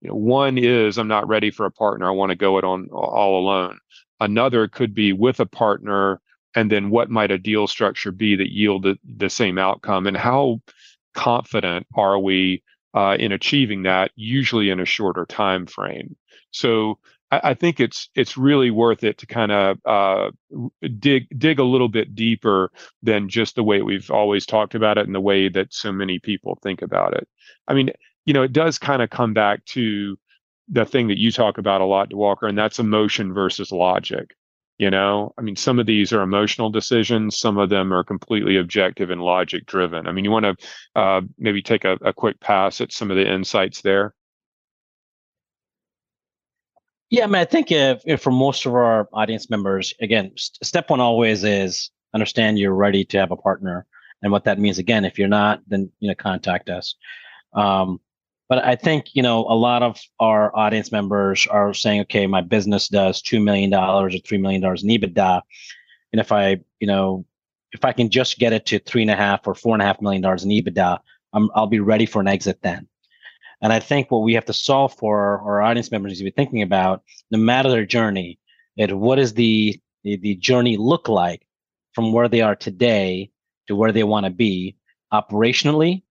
You 0.02 0.10
know 0.10 0.16
one 0.16 0.58
is 0.58 0.98
i'm 0.98 1.08
not 1.08 1.28
ready 1.28 1.50
for 1.50 1.66
a 1.66 1.72
partner 1.72 2.08
i 2.08 2.12
want 2.12 2.30
to 2.30 2.36
go 2.36 2.58
it 2.58 2.64
on 2.64 2.90
all 2.92 3.40
alone. 3.40 3.80
Another 4.20 4.68
could 4.68 4.94
be 4.94 5.14
with 5.14 5.40
a 5.40 5.46
partner 5.46 6.22
and 6.54 6.72
then 6.72 6.90
what 6.90 7.10
might 7.10 7.32
a 7.32 7.38
deal 7.38 7.68
structure 7.68 8.12
be 8.12 8.36
that 8.36 8.52
yielded 8.52 8.98
the 9.06 9.30
same 9.30 9.58
outcome? 9.58 10.08
And 10.08 10.18
how 10.18 10.62
confident 11.14 11.86
are 11.96 12.20
we 12.20 12.64
uh, 12.94 13.16
in 13.20 13.32
achieving 13.32 13.84
that 13.84 14.12
usually 14.16 14.70
in 14.70 14.80
a 14.80 14.86
shorter 14.86 15.26
time 15.26 15.66
frame? 15.66 16.16
So 16.52 17.00
I, 17.30 17.54
think 17.54 17.80
it's 17.80 18.10
it's 18.16 18.38
really 18.38 18.72
worth 18.72 19.04
it 19.04 19.18
to 19.18 19.26
kind 19.26 19.52
of 19.52 19.78
uh, 19.86 20.32
dig 21.00 21.28
dig 21.38 21.60
a 21.60 21.64
little 21.64 21.90
bit 21.90 22.16
deeper 22.16 22.72
than 23.04 23.28
just 23.28 23.56
the 23.56 23.64
way 23.64 23.82
we've 23.82 24.10
always 24.10 24.46
talked 24.46 24.76
about 24.76 24.98
it 24.98 25.06
and 25.06 25.16
the 25.16 25.22
way 25.22 25.50
that 25.50 25.74
so 25.74 25.92
many 25.92 26.20
people 26.20 26.58
think 26.64 26.82
about 26.82 27.16
it. 27.16 27.28
I 27.68 27.74
mean, 27.74 27.92
you 28.26 28.34
know, 28.34 28.44
it 28.44 28.54
does 28.54 28.78
kind 28.78 29.02
of 29.02 29.10
come 29.10 29.34
back 29.34 29.66
to 29.66 30.18
the 30.70 30.86
thing 30.86 31.08
that 31.08 31.20
you 31.20 31.32
talk 31.32 31.58
about 31.58 31.82
a 31.82 31.86
lot, 31.86 32.14
Walker, 32.14 32.48
and 32.48 32.58
that's 32.58 32.80
emotion 32.80 33.34
versus 33.34 33.72
logic. 33.72 34.36
You 34.78 34.92
know, 34.92 35.34
I 35.38 35.42
mean, 35.42 35.56
some 35.56 35.80
of 35.80 35.88
these 35.88 36.14
are 36.14 36.22
emotional 36.22 36.70
decisions. 36.70 37.40
Some 37.40 37.58
of 37.58 37.70
them 37.70 37.92
are 37.92 38.04
completely 38.04 38.58
objective 38.58 39.10
and 39.10 39.22
logic 39.22 39.66
driven. 39.66 40.08
I 40.08 40.12
mean, 40.12 40.24
you 40.24 40.30
want 40.30 40.46
to 40.46 40.56
uh, 40.96 41.22
maybe 41.38 41.64
take 41.64 41.84
a, 41.84 41.94
a 42.04 42.14
quick 42.14 42.40
pass 42.40 42.80
at 42.80 42.94
some 42.94 43.10
of 43.10 43.18
the 43.18 43.30
insights 43.30 43.82
there. 43.82 44.14
Yeah, 47.10 47.24
I 47.24 47.28
mean, 47.28 47.36
I 47.36 47.46
think 47.46 47.72
if, 47.72 48.02
if 48.06 48.22
for 48.22 48.32
most 48.32 48.66
of 48.66 48.74
our 48.74 49.08
audience 49.14 49.50
members, 49.50 49.94
again, 50.02 50.32
st- 50.36 50.66
step 50.66 50.90
one 50.90 51.00
always 51.00 51.44
is 51.44 51.90
understand 52.14 52.60
you're 52.60 52.74
ready 52.74 53.06
to 53.06 53.18
have 53.18 53.32
a 53.32 53.38
partner, 53.38 53.86
and 54.22 54.32
what 54.32 54.44
that 54.46 54.60
means. 54.60 54.78
Again, 54.78 55.06
if 55.06 55.18
you're 55.18 55.28
not, 55.28 55.62
then 55.68 55.90
you 56.00 56.10
know 56.10 56.16
contact 56.16 56.70
us. 56.70 56.96
Um, 57.54 58.02
but 58.50 58.64
I 58.64 58.76
think 58.76 59.16
you 59.16 59.22
know 59.24 59.42
a 59.48 59.56
lot 59.56 59.84
of 59.84 60.00
our 60.20 60.54
audience 60.56 60.92
members 60.92 61.48
are 61.48 61.74
saying, 61.74 62.02
okay, 62.02 62.28
my 62.28 62.42
business 62.42 62.90
does 62.90 63.22
two 63.22 63.40
million 63.40 63.70
dollars 63.70 64.14
or 64.16 64.20
three 64.20 64.38
million 64.38 64.62
dollars 64.62 64.84
in 64.84 64.90
EBITDA, 64.90 65.42
and 66.12 66.20
if 66.20 66.32
I, 66.34 66.58
you 66.80 66.88
know, 66.88 67.26
if 67.72 67.86
I 67.86 67.94
can 67.94 68.10
just 68.10 68.38
get 68.38 68.54
it 68.54 68.66
to 68.68 68.80
three 68.80 69.02
and 69.02 69.12
a 69.12 69.16
half 69.16 69.48
or 69.48 69.56
four 69.56 69.74
and 69.76 69.82
a 69.82 69.86
half 69.86 70.02
million 70.02 70.22
dollars 70.22 70.44
in 70.44 70.50
EBITDA, 70.50 71.00
I'm, 71.34 71.50
I'll 71.56 71.68
be 71.68 71.80
ready 71.80 72.06
for 72.06 72.20
an 72.20 72.28
exit 72.28 72.62
then. 72.62 72.88
And 73.62 73.74
I 73.74 73.80
think 73.80 74.12
what 74.12 74.24
we 74.24 74.34
have 74.36 74.46
to 74.46 74.54
solve 74.54 74.94
for 74.94 75.40
our 75.40 75.62
audience 75.62 75.92
members 75.92 76.14
is 76.14 76.18
to 76.20 76.24
be 76.24 76.32
thinking 76.32 76.62
about, 76.62 77.04
no 77.32 77.38
matter 77.38 77.70
their 77.70 77.86
journey, 77.86 78.40
is 78.78 78.94
what 78.94 79.18
the, 79.34 79.80
the, 80.04 80.18
the 80.18 80.36
journey 80.36 80.78
look 80.78 81.10
like 81.10 81.48
from 81.94 82.14
where 82.14 82.28
they 82.28 82.42
are 82.42 82.56
today 82.56 83.32
to 83.68 83.76
where 83.76 83.92
they 83.92 84.04
want 84.04 84.26
to 84.26 84.30
be 84.30 84.78
operationally, 85.12 86.04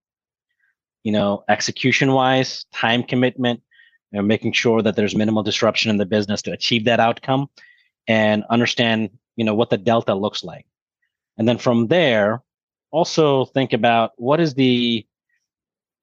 you 1.05 1.13
know, 1.13 1.45
execution 1.49 2.13
wise, 2.13 2.65
time 2.73 3.03
commitment, 3.03 3.63
you 4.11 4.19
know, 4.19 4.27
making 4.27 4.53
sure 4.53 4.83
that 4.83 4.97
there's 4.97 5.15
minimal 5.15 5.43
disruption 5.43 5.91
in 5.91 5.99
the 5.99 6.07
business 6.07 6.43
to 6.43 6.53
achieve 6.53 6.85
that 6.85 6.99
outcome 6.99 7.49
and 8.09 8.45
understand, 8.51 9.11
you 9.37 9.45
know, 9.45 9.55
what 9.55 9.71
the 9.71 9.79
delta 9.79 10.15
looks 10.15 10.43
like. 10.43 10.67
And 11.39 11.47
then 11.49 11.59
from 11.59 11.87
there, 11.87 12.43
also 12.91 13.45
think 13.45 13.73
about 13.73 14.13
what 14.17 14.41
is 14.41 14.55
the 14.55 15.07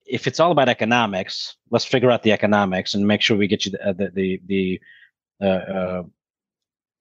if 0.06 0.28
it's 0.28 0.40
all 0.40 0.52
about 0.52 0.70
economics, 0.70 1.56
let's 1.70 1.86
figure 1.86 2.12
out 2.12 2.24
the 2.24 2.32
economics 2.32 2.94
and 2.94 3.08
make 3.08 3.22
sure 3.22 3.38
we 3.38 3.48
get 3.48 3.66
you 3.66 3.72
the 3.72 3.88
uh, 3.88 3.94
the 3.94 4.12
the 4.14 4.42
the, 4.46 4.82
uh, 5.42 5.46
uh, 5.46 6.04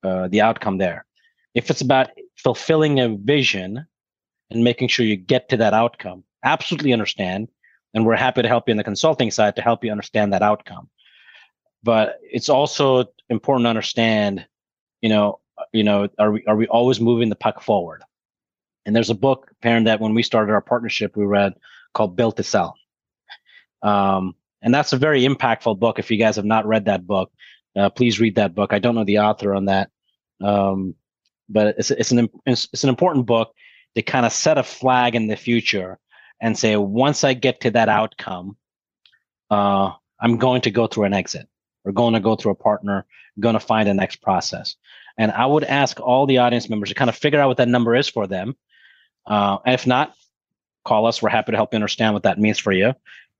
uh, 0.03 0.27
the 0.29 0.41
outcome 0.41 0.77
there. 0.77 1.05
If 1.53 1.69
it's 1.69 1.81
about 1.81 2.09
fulfilling 2.37 2.99
a 2.99 3.09
vision 3.09 3.85
and 4.49 4.63
making 4.63 4.87
sure 4.87 5.05
you 5.05 5.15
get 5.15 5.49
to 5.49 5.57
that 5.57 5.73
outcome, 5.73 6.23
absolutely 6.43 6.93
understand, 6.93 7.49
and 7.93 8.05
we're 8.05 8.15
happy 8.15 8.41
to 8.41 8.47
help 8.47 8.67
you 8.67 8.71
in 8.71 8.77
the 8.77 8.83
consulting 8.83 9.31
side 9.31 9.55
to 9.55 9.61
help 9.61 9.83
you 9.83 9.91
understand 9.91 10.33
that 10.33 10.41
outcome. 10.41 10.89
But 11.83 12.19
it's 12.21 12.49
also 12.49 13.05
important 13.29 13.65
to 13.65 13.69
understand, 13.69 14.45
you 15.01 15.09
know, 15.09 15.39
you 15.71 15.83
know, 15.83 16.07
are 16.17 16.31
we 16.31 16.45
are 16.45 16.55
we 16.55 16.67
always 16.67 16.99
moving 16.99 17.29
the 17.29 17.35
puck 17.35 17.61
forward? 17.61 18.01
And 18.85 18.95
there's 18.95 19.09
a 19.09 19.15
book, 19.15 19.51
Perrin, 19.61 19.85
that 19.85 19.99
when 19.99 20.13
we 20.13 20.23
started 20.23 20.51
our 20.51 20.61
partnership, 20.61 21.15
we 21.15 21.25
read 21.25 21.53
called 21.93 22.15
Built 22.15 22.37
to 22.37 22.43
Sell. 22.43 22.75
Um, 23.83 24.35
and 24.61 24.73
that's 24.73 24.93
a 24.93 24.97
very 24.97 25.23
impactful 25.23 25.77
book. 25.77 25.99
If 25.99 26.09
you 26.09 26.17
guys 26.17 26.37
have 26.37 26.45
not 26.45 26.65
read 26.65 26.85
that 26.85 27.05
book, 27.05 27.31
uh, 27.75 27.89
please 27.89 28.19
read 28.19 28.35
that 28.35 28.55
book. 28.55 28.73
I 28.73 28.79
don't 28.79 28.95
know 28.95 29.03
the 29.03 29.19
author 29.19 29.53
on 29.53 29.65
that, 29.65 29.89
um, 30.41 30.95
but 31.49 31.75
it's 31.77 31.91
it's 31.91 32.11
an 32.11 32.29
it's, 32.45 32.69
it's 32.71 32.83
an 32.83 32.89
important 32.89 33.25
book 33.25 33.53
to 33.95 34.01
kind 34.01 34.25
of 34.25 34.31
set 34.31 34.57
a 34.57 34.63
flag 34.63 35.15
in 35.15 35.27
the 35.27 35.35
future 35.35 35.99
and 36.41 36.57
say 36.57 36.75
once 36.77 37.23
I 37.23 37.33
get 37.33 37.61
to 37.61 37.71
that 37.71 37.89
outcome, 37.89 38.57
uh, 39.51 39.91
I'm 40.19 40.37
going 40.37 40.61
to 40.61 40.71
go 40.71 40.87
through 40.87 41.05
an 41.05 41.13
exit. 41.13 41.47
We're 41.83 41.91
going 41.91 42.13
to 42.13 42.19
go 42.19 42.35
through 42.35 42.53
a 42.53 42.55
partner, 42.55 43.05
going 43.39 43.53
to 43.53 43.59
find 43.59 43.87
the 43.87 43.93
next 43.93 44.17
process. 44.17 44.75
And 45.17 45.31
I 45.31 45.45
would 45.45 45.63
ask 45.63 45.99
all 45.99 46.25
the 46.25 46.39
audience 46.39 46.69
members 46.69 46.89
to 46.89 46.95
kind 46.95 47.09
of 47.09 47.15
figure 47.15 47.39
out 47.39 47.47
what 47.47 47.57
that 47.57 47.67
number 47.67 47.95
is 47.95 48.07
for 48.07 48.25
them. 48.25 48.55
Uh, 49.25 49.57
if 49.65 49.85
not, 49.85 50.15
call 50.85 51.05
us. 51.05 51.21
We're 51.21 51.29
happy 51.29 51.51
to 51.51 51.57
help 51.57 51.73
you 51.73 51.77
understand 51.77 52.13
what 52.13 52.23
that 52.23 52.39
means 52.39 52.59
for 52.59 52.71
you. 52.71 52.93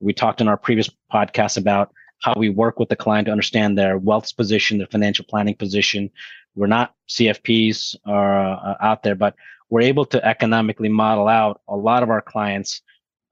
We 0.04 0.13
talked 0.13 0.42
in 0.42 0.48
our 0.48 0.58
previous 0.58 0.89
podcast 1.12 1.58
about 1.58 1.94
how 2.22 2.34
we 2.38 2.50
work 2.50 2.78
with 2.78 2.89
the 2.89 2.96
client 2.96 3.26
to 3.26 3.32
understand 3.32 3.78
their 3.78 3.98
wealth 3.98 4.36
position, 4.36 4.78
their 4.78 4.88
financial 4.88 5.26
planning 5.26 5.56
position. 5.56 6.10
We're 6.56 6.68
not 6.68 6.94
CFPs 7.10 7.96
or, 8.06 8.39
uh, 8.39 8.76
out 8.82 9.04
there, 9.04 9.16
but 9.16 9.36
we're 9.70 9.82
able 9.82 10.06
to 10.06 10.26
economically 10.26 10.89
model 10.89 11.28
out 11.28 11.62
a 11.68 11.76
lot 11.76 12.04
of 12.04 12.10
our 12.10 12.22
clients' 12.22 12.82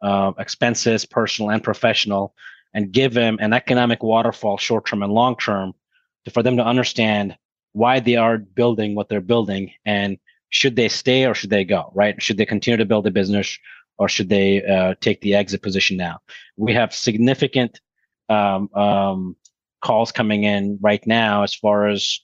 uh, 0.02 0.32
expenses, 0.40 1.06
personal 1.06 1.52
and 1.52 1.64
professional, 1.64 2.34
and 2.74 2.92
give 2.92 3.14
them 3.14 3.38
an 3.42 3.54
economic 3.54 4.02
waterfall, 4.02 4.58
short 4.58 4.86
term 4.86 5.04
and 5.04 5.14
long 5.14 5.36
term, 5.38 5.74
for 6.34 6.42
them 6.42 6.58
to 6.58 6.66
understand 6.66 7.38
why 7.74 8.00
they 8.00 8.16
are 8.16 8.38
building 8.38 8.96
what 8.96 9.10
they're 9.10 9.22
building 9.22 9.72
and 9.86 10.18
should 10.50 10.76
they 10.76 10.90
stay 10.90 11.26
or 11.26 11.34
should 11.34 11.50
they 11.50 11.64
go, 11.64 11.92
right? 11.96 12.22
Should 12.22 12.38
they 12.38 12.46
continue 12.46 12.78
to 12.78 12.86
build 12.86 13.08
a 13.08 13.12
business 13.12 13.58
or 14.02 14.10
should 14.10 14.30
they 14.30 14.66
uh, 14.66 14.96
take 15.00 15.22
the 15.22 15.36
exit 15.36 15.62
position 15.62 15.96
now? 15.96 16.20
We 16.58 16.74
have 16.74 16.94
significant 16.94 17.80
um, 18.30 18.68
um, 18.74 19.36
calls 19.82 20.12
coming 20.12 20.44
in 20.44 20.80
right 20.82 21.06
now 21.06 21.44
as 21.44 21.54
far 21.54 21.88
as 21.88 22.20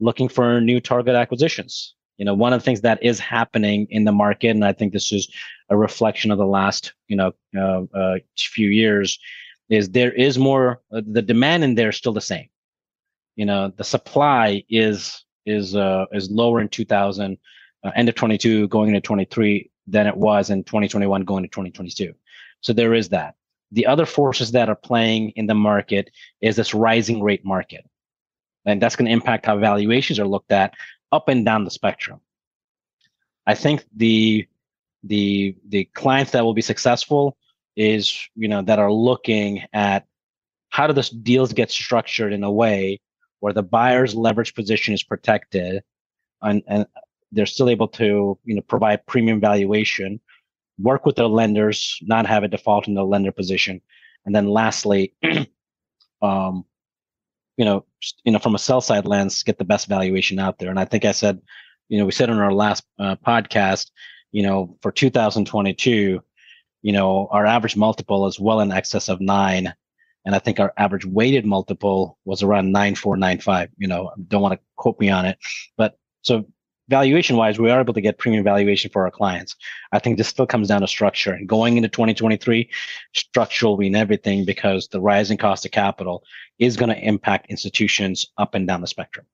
looking 0.00 0.28
for 0.28 0.60
new 0.60 0.80
target 0.80 1.14
acquisitions. 1.14 1.94
You 2.18 2.24
know, 2.24 2.34
one 2.34 2.52
of 2.52 2.60
the 2.60 2.64
things 2.64 2.80
that 2.80 3.00
is 3.02 3.20
happening 3.20 3.86
in 3.90 4.04
the 4.04 4.12
market, 4.12 4.48
and 4.48 4.64
I 4.64 4.72
think 4.72 4.92
this 4.92 5.12
is 5.12 5.30
a 5.68 5.76
reflection 5.76 6.32
of 6.32 6.38
the 6.38 6.46
last, 6.46 6.92
you 7.06 7.16
know, 7.16 7.32
uh, 7.56 7.82
uh, 7.96 8.18
few 8.36 8.68
years, 8.68 9.16
is 9.70 9.90
there 9.90 10.12
is 10.12 10.38
more. 10.38 10.80
Uh, 10.92 11.02
the 11.06 11.22
demand 11.22 11.62
in 11.62 11.76
there 11.76 11.90
is 11.90 11.96
still 11.96 12.12
the 12.12 12.20
same 12.20 12.48
you 13.36 13.46
know 13.46 13.72
the 13.76 13.84
supply 13.84 14.62
is 14.68 15.24
is 15.46 15.74
uh, 15.74 16.06
is 16.12 16.30
lower 16.30 16.60
in 16.60 16.68
2000 16.68 17.38
uh, 17.84 17.90
end 17.96 18.08
of 18.08 18.14
22 18.14 18.68
going 18.68 18.88
into 18.88 19.00
23 19.00 19.70
than 19.86 20.06
it 20.06 20.16
was 20.16 20.50
in 20.50 20.64
2021 20.64 21.24
going 21.24 21.42
to 21.42 21.48
2022 21.48 22.14
so 22.62 22.72
there 22.72 22.94
is 22.94 23.10
that. 23.10 23.34
The 23.72 23.86
other 23.86 24.06
forces 24.06 24.52
that 24.52 24.68
are 24.68 24.76
playing 24.76 25.30
in 25.30 25.46
the 25.46 25.54
market 25.54 26.10
is 26.40 26.56
this 26.56 26.74
rising 26.74 27.22
rate 27.22 27.44
market. 27.44 27.84
And 28.64 28.80
that's 28.80 28.96
going 28.96 29.06
to 29.06 29.12
impact 29.12 29.46
how 29.46 29.58
valuations 29.58 30.18
are 30.18 30.26
looked 30.26 30.52
at 30.52 30.74
up 31.10 31.28
and 31.28 31.44
down 31.44 31.64
the 31.64 31.70
spectrum. 31.70 32.20
I 33.46 33.54
think 33.54 33.84
the 33.94 34.46
the 35.04 35.56
the 35.68 35.84
clients 35.94 36.30
that 36.30 36.44
will 36.44 36.54
be 36.54 36.62
successful 36.62 37.36
is 37.74 38.28
you 38.36 38.46
know 38.46 38.62
that 38.62 38.78
are 38.78 38.92
looking 38.92 39.64
at 39.72 40.06
how 40.68 40.86
do 40.86 40.92
the 40.92 41.10
deals 41.22 41.52
get 41.52 41.70
structured 41.72 42.32
in 42.32 42.44
a 42.44 42.52
way 42.52 43.00
where 43.40 43.52
the 43.52 43.64
buyer's 43.64 44.14
leverage 44.14 44.54
position 44.54 44.94
is 44.94 45.02
protected 45.02 45.82
and, 46.40 46.62
and 46.68 46.86
they're 47.32 47.46
still 47.46 47.70
able 47.70 47.88
to 47.88 48.38
you 48.44 48.54
know 48.54 48.62
provide 48.62 49.04
premium 49.06 49.40
valuation 49.40 50.20
work 50.78 51.04
with 51.06 51.16
their 51.16 51.26
lenders 51.26 51.98
not 52.02 52.26
have 52.26 52.42
a 52.42 52.48
default 52.48 52.88
in 52.88 52.94
the 52.94 53.04
lender 53.04 53.32
position. 53.32 53.80
And 54.24 54.34
then 54.34 54.48
lastly 54.48 55.14
um, 56.22 56.64
you 57.56 57.64
know 57.64 57.84
you 58.24 58.32
know 58.32 58.38
from 58.38 58.54
a 58.54 58.58
sell 58.58 58.80
side 58.80 59.06
lens 59.06 59.42
get 59.42 59.58
the 59.58 59.64
best 59.64 59.88
valuation 59.88 60.38
out 60.38 60.58
there. 60.58 60.70
And 60.70 60.78
i 60.78 60.84
think 60.84 61.04
i 61.04 61.12
said 61.12 61.40
you 61.88 61.98
know 61.98 62.06
we 62.06 62.12
said 62.12 62.30
on 62.30 62.38
our 62.38 62.52
last 62.52 62.84
uh, 62.98 63.16
podcast 63.16 63.90
you 64.30 64.42
know 64.42 64.76
for 64.80 64.90
2022 64.90 66.22
you 66.82 66.92
know 66.92 67.28
our 67.30 67.46
average 67.46 67.76
multiple 67.76 68.26
is 68.26 68.40
well 68.40 68.60
in 68.60 68.72
excess 68.72 69.08
of 69.08 69.20
nine. 69.20 69.72
And 70.24 70.36
I 70.36 70.38
think 70.38 70.60
our 70.60 70.72
average 70.76 71.04
weighted 71.04 71.44
multiple 71.44 72.16
was 72.24 72.44
around 72.44 72.70
nine 72.70 72.94
four 72.94 73.16
nine 73.16 73.40
five. 73.40 73.70
You 73.76 73.88
know, 73.88 74.12
don't 74.28 74.42
want 74.42 74.54
to 74.54 74.60
quote 74.76 75.00
me 75.00 75.10
on 75.10 75.26
it, 75.26 75.36
but 75.76 75.98
so 76.22 76.46
valuation 76.92 77.36
wise, 77.36 77.58
we 77.58 77.70
are 77.70 77.80
able 77.80 77.94
to 77.94 78.00
get 78.02 78.18
premium 78.18 78.44
valuation 78.44 78.90
for 78.90 79.04
our 79.04 79.10
clients. 79.10 79.56
I 79.92 79.98
think 79.98 80.18
this 80.18 80.28
still 80.28 80.46
comes 80.46 80.68
down 80.68 80.82
to 80.82 80.86
structure. 80.86 81.32
And 81.32 81.48
going 81.48 81.78
into 81.78 81.88
2023, 81.88 82.68
structure 83.14 83.66
will 83.66 83.78
be 83.78 83.94
everything 83.94 84.44
because 84.44 84.88
the 84.88 85.00
rising 85.00 85.38
cost 85.38 85.64
of 85.64 85.72
capital 85.72 86.22
is 86.58 86.76
going 86.76 86.90
to 86.90 86.98
impact 87.02 87.50
institutions 87.50 88.26
up 88.36 88.54
and 88.54 88.68
down 88.68 88.82
the 88.82 88.86
spectrum. 88.86 89.24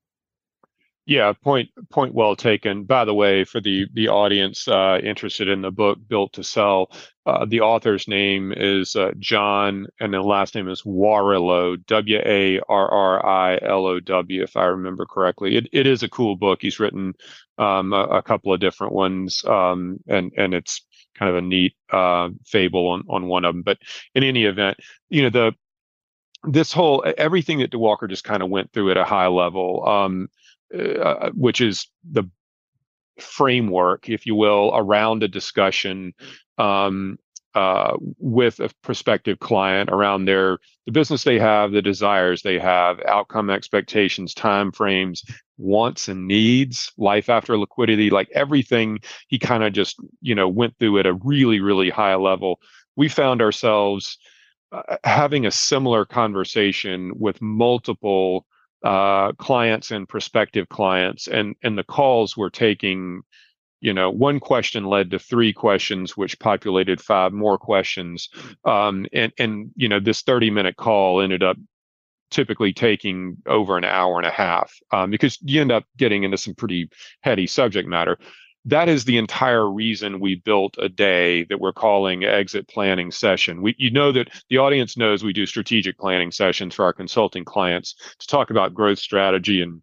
Yeah, 1.08 1.32
point 1.32 1.70
point 1.88 2.12
well 2.12 2.36
taken. 2.36 2.84
By 2.84 3.06
the 3.06 3.14
way, 3.14 3.44
for 3.44 3.62
the 3.62 3.86
the 3.94 4.08
audience 4.08 4.68
uh, 4.68 5.00
interested 5.02 5.48
in 5.48 5.62
the 5.62 5.70
book 5.70 5.98
Built 6.06 6.34
to 6.34 6.44
Sell, 6.44 6.90
uh, 7.24 7.46
the 7.46 7.62
author's 7.62 8.06
name 8.06 8.52
is 8.54 8.94
uh, 8.94 9.12
John, 9.18 9.86
and 10.00 10.12
the 10.12 10.20
last 10.20 10.54
name 10.54 10.68
is 10.68 10.82
Warrilow, 10.82 11.76
W 11.86 12.18
A 12.26 12.60
R 12.68 12.90
R 12.90 13.24
I 13.26 13.58
L 13.62 13.86
O 13.86 14.00
W, 14.00 14.42
if 14.42 14.54
I 14.54 14.64
remember 14.66 15.06
correctly. 15.06 15.56
It 15.56 15.68
it 15.72 15.86
is 15.86 16.02
a 16.02 16.10
cool 16.10 16.36
book. 16.36 16.58
He's 16.60 16.78
written 16.78 17.14
um, 17.56 17.94
a, 17.94 18.02
a, 18.04 18.22
couple 18.22 18.52
of 18.52 18.60
different 18.60 18.92
ones, 18.92 19.42
um, 19.46 20.00
and 20.08 20.30
and 20.36 20.52
it's 20.52 20.84
kind 21.14 21.30
of 21.30 21.36
a 21.36 21.40
neat 21.40 21.74
uh, 21.90 22.28
fable 22.44 22.86
on 22.86 23.04
on 23.08 23.28
one 23.28 23.46
of 23.46 23.54
them. 23.54 23.62
But 23.62 23.78
in 24.14 24.24
any 24.24 24.44
event, 24.44 24.76
you 25.08 25.22
know 25.22 25.30
the 25.30 25.54
this 26.44 26.70
whole 26.70 27.02
everything 27.16 27.60
that 27.60 27.72
Diwakar 27.72 28.10
just 28.10 28.24
kind 28.24 28.42
of 28.42 28.50
went 28.50 28.74
through 28.74 28.90
at 28.90 28.98
a 28.98 29.04
high 29.04 29.28
level. 29.28 29.88
Um, 29.88 30.28
uh, 30.76 31.30
which 31.34 31.60
is 31.60 31.88
the 32.10 32.24
framework, 33.20 34.08
if 34.08 34.26
you 34.26 34.34
will, 34.34 34.72
around 34.74 35.22
a 35.22 35.28
discussion 35.28 36.14
um, 36.58 37.18
uh, 37.54 37.96
with 38.18 38.60
a 38.60 38.70
prospective 38.82 39.40
client 39.40 39.90
around 39.90 40.24
their 40.24 40.58
the 40.86 40.92
business 40.92 41.24
they 41.24 41.38
have, 41.38 41.72
the 41.72 41.82
desires 41.82 42.42
they 42.42 42.58
have, 42.58 43.00
outcome 43.06 43.50
expectations, 43.50 44.34
time 44.34 44.70
frames, 44.70 45.24
wants 45.56 46.08
and 46.08 46.26
needs, 46.26 46.92
life 46.98 47.28
after 47.28 47.58
liquidity, 47.58 48.10
like 48.10 48.28
everything. 48.34 48.98
He 49.28 49.38
kind 49.38 49.64
of 49.64 49.72
just 49.72 49.96
you 50.20 50.34
know 50.34 50.48
went 50.48 50.78
through 50.78 50.98
at 51.00 51.06
a 51.06 51.14
really 51.14 51.60
really 51.60 51.90
high 51.90 52.14
level. 52.14 52.60
We 52.96 53.08
found 53.08 53.40
ourselves 53.40 54.18
uh, 54.70 54.96
having 55.04 55.46
a 55.46 55.50
similar 55.50 56.04
conversation 56.04 57.12
with 57.16 57.40
multiple 57.40 58.46
uh, 58.84 59.32
clients 59.32 59.90
and 59.90 60.08
prospective 60.08 60.68
clients, 60.68 61.26
and 61.26 61.56
and 61.62 61.76
the 61.76 61.84
calls 61.84 62.36
were 62.36 62.50
taking, 62.50 63.22
you 63.80 63.92
know, 63.92 64.10
one 64.10 64.40
question 64.40 64.84
led 64.84 65.10
to 65.10 65.18
three 65.18 65.52
questions, 65.52 66.16
which 66.16 66.38
populated 66.38 67.00
five 67.00 67.32
more 67.32 67.58
questions, 67.58 68.28
um, 68.64 69.06
and 69.12 69.32
and 69.38 69.70
you 69.76 69.88
know 69.88 70.00
this 70.00 70.22
thirty 70.22 70.50
minute 70.50 70.76
call 70.76 71.20
ended 71.20 71.42
up 71.42 71.56
typically 72.30 72.72
taking 72.72 73.38
over 73.46 73.78
an 73.78 73.84
hour 73.84 74.18
and 74.18 74.26
a 74.26 74.30
half 74.30 74.74
um, 74.92 75.10
because 75.10 75.38
you 75.42 75.60
end 75.60 75.72
up 75.72 75.84
getting 75.96 76.24
into 76.24 76.36
some 76.36 76.54
pretty 76.54 76.90
heady 77.22 77.46
subject 77.46 77.88
matter 77.88 78.18
that 78.68 78.88
is 78.88 79.04
the 79.04 79.16
entire 79.16 79.68
reason 79.68 80.20
we 80.20 80.34
built 80.34 80.76
a 80.78 80.88
day 80.90 81.44
that 81.44 81.58
we're 81.58 81.72
calling 81.72 82.24
exit 82.24 82.68
planning 82.68 83.10
session. 83.10 83.62
We, 83.62 83.74
you 83.78 83.90
know 83.90 84.12
that 84.12 84.28
the 84.50 84.58
audience 84.58 84.96
knows 84.96 85.24
we 85.24 85.32
do 85.32 85.46
strategic 85.46 85.98
planning 85.98 86.30
sessions 86.30 86.74
for 86.74 86.84
our 86.84 86.92
consulting 86.92 87.44
clients 87.44 87.94
to 88.18 88.26
talk 88.26 88.50
about 88.50 88.74
growth 88.74 88.98
strategy 88.98 89.62
and 89.62 89.82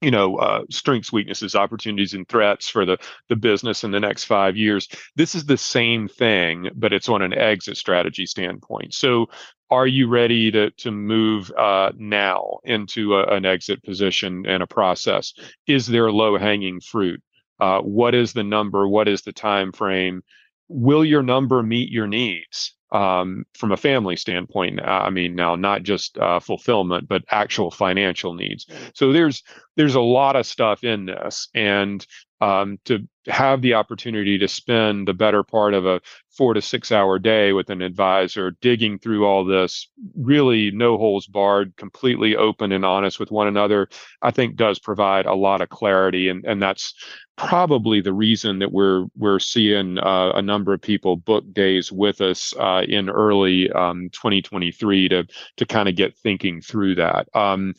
you 0.00 0.12
know 0.12 0.36
uh, 0.36 0.62
strengths 0.70 1.12
weaknesses 1.12 1.56
opportunities 1.56 2.14
and 2.14 2.28
threats 2.28 2.68
for 2.68 2.84
the 2.84 2.98
the 3.28 3.36
business 3.36 3.82
in 3.82 3.90
the 3.90 4.00
next 4.00 4.24
five 4.24 4.56
years. 4.56 4.88
This 5.16 5.34
is 5.34 5.44
the 5.44 5.58
same 5.58 6.06
thing 6.06 6.70
but 6.76 6.92
it's 6.92 7.08
on 7.08 7.22
an 7.22 7.34
exit 7.34 7.76
strategy 7.76 8.26
standpoint. 8.26 8.94
So 8.94 9.26
are 9.70 9.88
you 9.88 10.06
ready 10.06 10.52
to 10.52 10.70
to 10.70 10.92
move 10.92 11.50
uh, 11.50 11.90
now 11.96 12.58
into 12.62 13.16
a, 13.16 13.24
an 13.34 13.44
exit 13.44 13.82
position 13.82 14.44
and 14.46 14.62
a 14.62 14.68
process? 14.68 15.34
Is 15.66 15.88
there 15.88 16.12
low 16.12 16.38
hanging 16.38 16.80
fruit 16.80 17.20
uh, 17.60 17.80
what 17.80 18.14
is 18.14 18.32
the 18.32 18.44
number? 18.44 18.88
What 18.88 19.08
is 19.08 19.22
the 19.22 19.32
time 19.32 19.72
frame? 19.72 20.22
Will 20.68 21.04
your 21.04 21.22
number 21.22 21.62
meet 21.62 21.90
your 21.90 22.06
needs? 22.06 22.74
um, 22.94 23.44
from 23.54 23.72
a 23.72 23.76
family 23.76 24.16
standpoint. 24.16 24.80
I 24.80 25.10
mean, 25.10 25.34
now 25.34 25.56
not 25.56 25.82
just 25.82 26.16
uh, 26.16 26.38
fulfillment, 26.38 27.08
but 27.08 27.24
actual 27.28 27.72
financial 27.72 28.34
needs. 28.34 28.66
So 28.94 29.12
there's 29.12 29.42
there's 29.76 29.96
a 29.96 30.00
lot 30.00 30.36
of 30.36 30.46
stuff 30.46 30.84
in 30.84 31.06
this, 31.06 31.48
and 31.54 32.06
um, 32.40 32.78
to 32.84 33.06
have 33.26 33.62
the 33.62 33.74
opportunity 33.74 34.38
to 34.38 34.48
spend 34.48 35.08
the 35.08 35.14
better 35.14 35.42
part 35.42 35.74
of 35.74 35.86
a 35.86 36.00
four 36.30 36.54
to 36.54 36.60
six 36.60 36.92
hour 36.92 37.18
day 37.18 37.52
with 37.52 37.70
an 37.70 37.80
advisor 37.80 38.50
digging 38.60 38.98
through 38.98 39.24
all 39.24 39.44
this 39.44 39.88
really 40.16 40.70
no 40.72 40.98
holes 40.98 41.26
barred 41.26 41.76
completely 41.76 42.36
open 42.36 42.72
and 42.72 42.84
honest 42.84 43.20
with 43.20 43.30
one 43.30 43.46
another 43.46 43.88
i 44.22 44.30
think 44.30 44.56
does 44.56 44.78
provide 44.78 45.26
a 45.26 45.34
lot 45.34 45.60
of 45.60 45.68
clarity 45.68 46.28
and 46.28 46.44
and 46.44 46.60
that's 46.60 46.94
probably 47.36 48.00
the 48.00 48.12
reason 48.12 48.58
that 48.60 48.72
we're 48.72 49.06
we're 49.16 49.38
seeing 49.38 49.98
uh, 49.98 50.30
a 50.34 50.42
number 50.42 50.72
of 50.72 50.80
people 50.80 51.16
book 51.16 51.44
days 51.52 51.90
with 51.90 52.20
us 52.20 52.54
uh, 52.58 52.82
in 52.86 53.10
early 53.10 53.70
um, 53.72 54.08
2023 54.10 55.08
to 55.08 55.26
to 55.56 55.66
kind 55.66 55.88
of 55.88 55.96
get 55.96 56.16
thinking 56.18 56.60
through 56.60 56.94
that. 56.94 57.28
Um, 57.34 57.74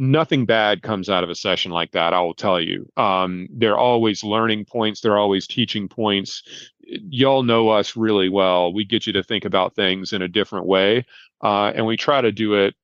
nothing 0.00 0.46
bad 0.46 0.82
comes 0.82 1.10
out 1.10 1.22
of 1.22 1.28
a 1.28 1.34
session 1.34 1.70
like 1.70 1.92
that. 1.92 2.14
I 2.14 2.20
will 2.22 2.34
tell 2.34 2.58
you. 2.58 2.90
Um, 2.96 3.48
they're 3.52 3.76
always 3.76 4.24
learning 4.24 4.64
points. 4.64 5.00
They're 5.00 5.18
always 5.18 5.46
teaching 5.46 5.88
points. 5.88 6.42
Y'all 6.80 7.42
know 7.42 7.68
us 7.68 7.96
really 7.96 8.30
well. 8.30 8.72
We 8.72 8.84
get 8.84 9.06
you 9.06 9.12
to 9.12 9.22
think 9.22 9.44
about 9.44 9.76
things 9.76 10.14
in 10.14 10.22
a 10.22 10.28
different 10.28 10.66
way, 10.66 11.04
uh, 11.42 11.72
and 11.74 11.84
we 11.84 11.96
try 11.98 12.22
to 12.22 12.32
do 12.32 12.54
it 12.54 12.74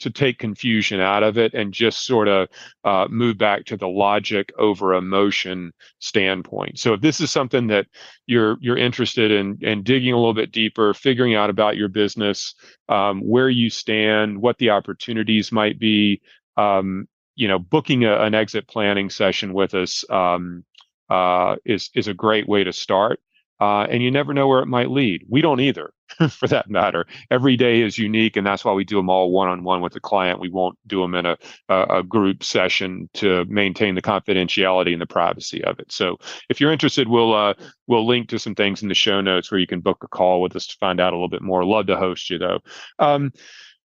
to 0.00 0.10
take 0.10 0.38
confusion 0.38 1.00
out 1.00 1.24
of 1.24 1.38
it 1.38 1.54
and 1.54 1.72
just 1.72 2.06
sort 2.06 2.28
of 2.28 2.48
uh, 2.84 3.06
move 3.10 3.36
back 3.36 3.64
to 3.64 3.76
the 3.76 3.88
logic 3.88 4.52
over 4.56 4.94
emotion 4.94 5.72
standpoint. 5.98 6.78
So 6.78 6.94
if 6.94 7.00
this 7.00 7.20
is 7.20 7.32
something 7.32 7.66
that 7.68 7.86
you're 8.26 8.58
you're 8.60 8.78
interested 8.78 9.30
in 9.30 9.58
in 9.60 9.82
digging 9.82 10.12
a 10.12 10.16
little 10.16 10.34
bit 10.34 10.52
deeper, 10.52 10.92
figuring 10.92 11.34
out 11.34 11.50
about 11.50 11.76
your 11.76 11.88
business, 11.88 12.54
um, 12.88 13.20
where 13.20 13.48
you 13.48 13.70
stand, 13.70 14.40
what 14.40 14.58
the 14.58 14.70
opportunities 14.70 15.50
might 15.52 15.78
be, 15.78 16.20
um, 16.58 17.08
you 17.36 17.48
know, 17.48 17.58
booking 17.58 18.04
a, 18.04 18.20
an 18.20 18.34
exit 18.34 18.66
planning 18.66 19.08
session 19.08 19.54
with 19.54 19.72
us 19.72 20.04
um, 20.10 20.64
uh, 21.08 21.56
is 21.64 21.90
is 21.94 22.08
a 22.08 22.14
great 22.14 22.48
way 22.48 22.64
to 22.64 22.72
start. 22.72 23.20
Uh, 23.60 23.82
and 23.90 24.04
you 24.04 24.10
never 24.10 24.32
know 24.32 24.46
where 24.46 24.62
it 24.62 24.66
might 24.66 24.88
lead. 24.88 25.24
We 25.28 25.40
don't 25.40 25.58
either, 25.58 25.92
for 26.30 26.46
that 26.46 26.70
matter. 26.70 27.06
Every 27.28 27.56
day 27.56 27.82
is 27.82 27.98
unique, 27.98 28.36
and 28.36 28.46
that's 28.46 28.64
why 28.64 28.72
we 28.72 28.84
do 28.84 28.96
them 28.96 29.10
all 29.10 29.32
one 29.32 29.48
on 29.48 29.64
one 29.64 29.80
with 29.80 29.94
the 29.94 30.00
client. 30.00 30.38
We 30.38 30.48
won't 30.48 30.78
do 30.86 31.00
them 31.02 31.16
in 31.16 31.26
a, 31.26 31.36
a, 31.68 32.04
group 32.04 32.44
session 32.44 33.10
to 33.14 33.44
maintain 33.46 33.96
the 33.96 34.02
confidentiality 34.02 34.92
and 34.92 35.02
the 35.02 35.06
privacy 35.06 35.64
of 35.64 35.80
it. 35.80 35.90
So, 35.90 36.18
if 36.48 36.60
you're 36.60 36.72
interested, 36.72 37.08
we'll 37.08 37.34
uh, 37.34 37.54
we'll 37.88 38.06
link 38.06 38.28
to 38.28 38.38
some 38.38 38.54
things 38.54 38.80
in 38.82 38.88
the 38.88 38.94
show 38.94 39.20
notes 39.20 39.50
where 39.50 39.58
you 39.58 39.66
can 39.66 39.80
book 39.80 40.04
a 40.04 40.08
call 40.08 40.40
with 40.40 40.54
us 40.54 40.68
to 40.68 40.76
find 40.78 41.00
out 41.00 41.12
a 41.12 41.16
little 41.16 41.28
bit 41.28 41.42
more. 41.42 41.64
Love 41.64 41.86
to 41.88 41.96
host 41.96 42.30
you 42.30 42.38
though. 42.38 42.60
Um, 43.00 43.32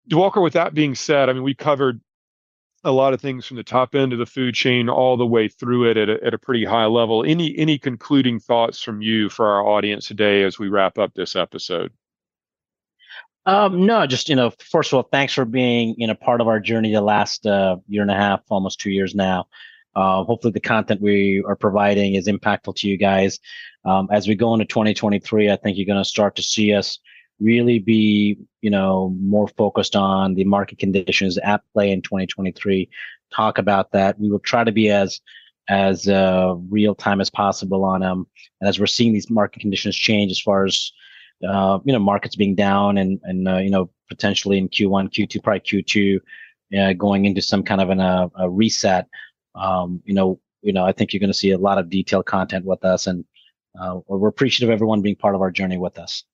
Diwakar, 0.08 0.42
with 0.44 0.52
that 0.52 0.74
being 0.74 0.94
said, 0.94 1.28
I 1.28 1.32
mean, 1.32 1.42
we 1.42 1.54
covered 1.54 2.00
a 2.86 2.92
lot 2.92 3.12
of 3.12 3.20
things 3.20 3.44
from 3.44 3.56
the 3.56 3.64
top 3.64 3.94
end 3.94 4.12
of 4.12 4.18
the 4.18 4.26
food 4.26 4.54
chain 4.54 4.88
all 4.88 5.16
the 5.16 5.26
way 5.26 5.48
through 5.48 5.90
it 5.90 5.96
at 5.96 6.08
a, 6.08 6.24
at 6.24 6.32
a 6.32 6.38
pretty 6.38 6.64
high 6.64 6.86
level. 6.86 7.24
Any 7.24 7.56
any 7.58 7.78
concluding 7.78 8.38
thoughts 8.38 8.80
from 8.80 9.02
you 9.02 9.28
for 9.28 9.46
our 9.46 9.66
audience 9.66 10.06
today 10.06 10.44
as 10.44 10.58
we 10.58 10.68
wrap 10.68 10.96
up 10.96 11.12
this 11.14 11.36
episode? 11.36 11.92
Um, 13.44 13.86
no, 13.86 14.06
just 14.06 14.28
you 14.28 14.36
know, 14.36 14.52
first 14.58 14.92
of 14.92 14.96
all, 14.96 15.08
thanks 15.10 15.32
for 15.34 15.44
being 15.44 15.94
you 15.98 16.06
know 16.06 16.14
part 16.14 16.40
of 16.40 16.48
our 16.48 16.60
journey 16.60 16.92
the 16.92 17.00
last 17.00 17.44
uh, 17.44 17.76
year 17.88 18.02
and 18.02 18.10
a 18.10 18.14
half, 18.14 18.40
almost 18.48 18.80
two 18.80 18.90
years 18.90 19.14
now. 19.14 19.46
Uh, 19.96 20.22
hopefully, 20.24 20.52
the 20.52 20.60
content 20.60 21.00
we 21.00 21.42
are 21.46 21.56
providing 21.56 22.14
is 22.14 22.28
impactful 22.28 22.76
to 22.76 22.88
you 22.88 22.96
guys. 22.96 23.40
Um, 23.84 24.08
as 24.12 24.28
we 24.28 24.34
go 24.34 24.52
into 24.52 24.66
2023, 24.66 25.50
I 25.50 25.56
think 25.56 25.76
you're 25.76 25.86
going 25.86 26.02
to 26.02 26.08
start 26.08 26.36
to 26.36 26.42
see 26.42 26.72
us 26.72 26.98
really 27.40 27.78
be 27.78 28.38
you 28.62 28.70
know 28.70 29.14
more 29.20 29.48
focused 29.48 29.94
on 29.94 30.34
the 30.34 30.44
market 30.44 30.78
conditions 30.78 31.38
at 31.38 31.62
play 31.72 31.90
in 31.90 32.02
2023 32.02 32.88
talk 33.34 33.58
about 33.58 33.92
that. 33.92 34.18
We 34.18 34.30
will 34.30 34.38
try 34.38 34.64
to 34.64 34.72
be 34.72 34.90
as 34.90 35.20
as 35.68 36.08
uh, 36.08 36.54
real 36.70 36.94
time 36.94 37.20
as 37.20 37.28
possible 37.28 37.84
on 37.84 38.00
them 38.00 38.26
and 38.60 38.68
as 38.68 38.78
we're 38.78 38.86
seeing 38.86 39.12
these 39.12 39.28
market 39.28 39.60
conditions 39.60 39.96
change 39.96 40.30
as 40.30 40.40
far 40.40 40.64
as 40.64 40.92
uh, 41.46 41.78
you 41.84 41.92
know 41.92 41.98
markets 41.98 42.36
being 42.36 42.54
down 42.54 42.98
and 42.98 43.20
and 43.24 43.48
uh, 43.48 43.56
you 43.56 43.70
know 43.70 43.90
potentially 44.08 44.58
in 44.58 44.68
q1 44.68 45.10
q2 45.10 45.42
probably 45.42 45.60
q2 45.60 46.20
uh, 46.78 46.92
going 46.92 47.24
into 47.24 47.42
some 47.42 47.62
kind 47.64 47.80
of 47.80 47.90
an, 47.90 48.00
uh, 48.00 48.28
a 48.38 48.48
reset 48.48 49.08
um, 49.56 50.00
you 50.04 50.14
know 50.14 50.38
you 50.62 50.72
know 50.72 50.84
i 50.84 50.92
think 50.92 51.12
you're 51.12 51.20
going 51.20 51.30
to 51.30 51.34
see 51.34 51.50
a 51.50 51.58
lot 51.58 51.78
of 51.78 51.90
detailed 51.90 52.26
content 52.26 52.64
with 52.64 52.84
us. 52.84 53.06
And 53.06 53.24
uh, 53.78 53.98
we're 54.06 54.28
appreciative 54.28 54.70
of 54.70 54.72
everyone 54.72 55.02
being 55.02 55.16
part 55.16 55.34
of 55.34 55.42
our 55.42 55.50
journey 55.50 55.78
with 55.78 55.98
us 55.98 56.24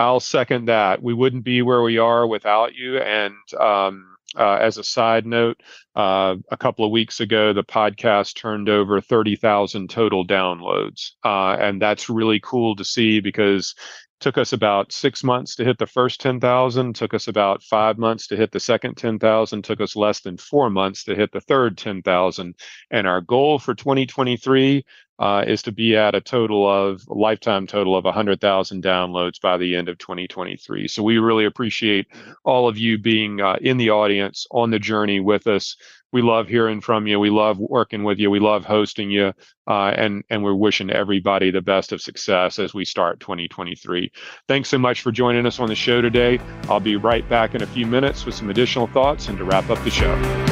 I'll 0.00 0.18
second 0.18 0.64
that. 0.68 1.02
We 1.02 1.12
wouldn't 1.12 1.44
be 1.44 1.60
where 1.60 1.82
we 1.82 1.98
are 1.98 2.26
without 2.26 2.74
you. 2.74 2.96
And 2.96 3.34
um, 3.60 4.16
uh, 4.34 4.54
as 4.54 4.78
a 4.78 4.82
side 4.82 5.26
note, 5.26 5.60
uh, 5.94 6.36
a 6.50 6.56
couple 6.56 6.86
of 6.86 6.90
weeks 6.90 7.20
ago, 7.20 7.52
the 7.52 7.62
podcast 7.62 8.34
turned 8.34 8.70
over 8.70 9.02
30,000 9.02 9.90
total 9.90 10.26
downloads. 10.26 11.10
Uh, 11.22 11.50
and 11.60 11.82
that's 11.82 12.08
really 12.08 12.40
cool 12.40 12.74
to 12.76 12.84
see 12.84 13.20
because 13.20 13.74
took 14.20 14.38
us 14.38 14.54
about 14.54 14.92
six 14.92 15.22
months 15.22 15.54
to 15.56 15.64
hit 15.64 15.76
the 15.76 15.86
first 15.86 16.20
10,000, 16.20 16.94
took 16.94 17.12
us 17.12 17.28
about 17.28 17.62
five 17.62 17.98
months 17.98 18.26
to 18.28 18.36
hit 18.36 18.52
the 18.52 18.60
second 18.60 18.96
10,000, 18.96 19.62
took 19.62 19.82
us 19.82 19.96
less 19.96 20.20
than 20.20 20.36
four 20.38 20.70
months 20.70 21.04
to 21.04 21.14
hit 21.14 21.30
the 21.32 21.40
third 21.40 21.76
10,000. 21.76 22.54
And 22.90 23.06
our 23.06 23.20
goal 23.20 23.58
for 23.58 23.74
2023 23.74 24.82
uh, 25.20 25.44
is 25.46 25.62
to 25.62 25.70
be 25.70 25.96
at 25.96 26.14
a 26.14 26.20
total 26.20 26.68
of 26.68 27.04
a 27.08 27.14
lifetime 27.14 27.66
total 27.66 27.96
of 27.96 28.04
100,000 28.04 28.82
downloads 28.82 29.40
by 29.40 29.58
the 29.58 29.76
end 29.76 29.88
of 29.88 29.98
2023. 29.98 30.88
So 30.88 31.02
we 31.02 31.18
really 31.18 31.44
appreciate 31.44 32.06
all 32.42 32.66
of 32.66 32.78
you 32.78 32.98
being 32.98 33.40
uh, 33.40 33.58
in 33.60 33.76
the 33.76 33.90
audience 33.90 34.46
on 34.50 34.70
the 34.70 34.78
journey 34.78 35.20
with 35.20 35.46
us. 35.46 35.76
We 36.12 36.22
love 36.22 36.48
hearing 36.48 36.80
from 36.80 37.06
you. 37.06 37.20
We 37.20 37.30
love 37.30 37.58
working 37.58 38.02
with 38.02 38.18
you. 38.18 38.30
We 38.30 38.40
love 38.40 38.64
hosting 38.64 39.12
you, 39.12 39.32
uh, 39.68 39.92
and 39.96 40.24
and 40.28 40.42
we're 40.42 40.54
wishing 40.54 40.90
everybody 40.90 41.52
the 41.52 41.60
best 41.60 41.92
of 41.92 42.02
success 42.02 42.58
as 42.58 42.74
we 42.74 42.84
start 42.84 43.20
2023. 43.20 44.10
Thanks 44.48 44.68
so 44.70 44.78
much 44.78 45.02
for 45.02 45.12
joining 45.12 45.46
us 45.46 45.60
on 45.60 45.68
the 45.68 45.76
show 45.76 46.00
today. 46.00 46.40
I'll 46.64 46.80
be 46.80 46.96
right 46.96 47.28
back 47.28 47.54
in 47.54 47.62
a 47.62 47.66
few 47.66 47.86
minutes 47.86 48.26
with 48.26 48.34
some 48.34 48.50
additional 48.50 48.88
thoughts 48.88 49.28
and 49.28 49.38
to 49.38 49.44
wrap 49.44 49.70
up 49.70 49.82
the 49.84 49.90
show. 49.90 50.49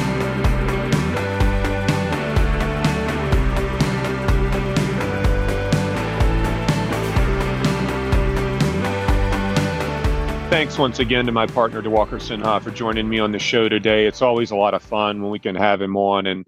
Thanks 10.49 10.79
once 10.79 10.97
again 10.97 11.27
to 11.27 11.31
my 11.31 11.45
partner, 11.45 11.79
Diwakar 11.79 12.17
Sinha, 12.17 12.59
for 12.59 12.71
joining 12.71 13.07
me 13.07 13.19
on 13.19 13.31
the 13.31 13.37
show 13.37 13.69
today. 13.69 14.07
It's 14.07 14.23
always 14.23 14.49
a 14.49 14.55
lot 14.55 14.73
of 14.73 14.81
fun 14.81 15.21
when 15.21 15.29
we 15.29 15.37
can 15.37 15.53
have 15.53 15.79
him 15.79 15.95
on. 15.95 16.25
And 16.25 16.43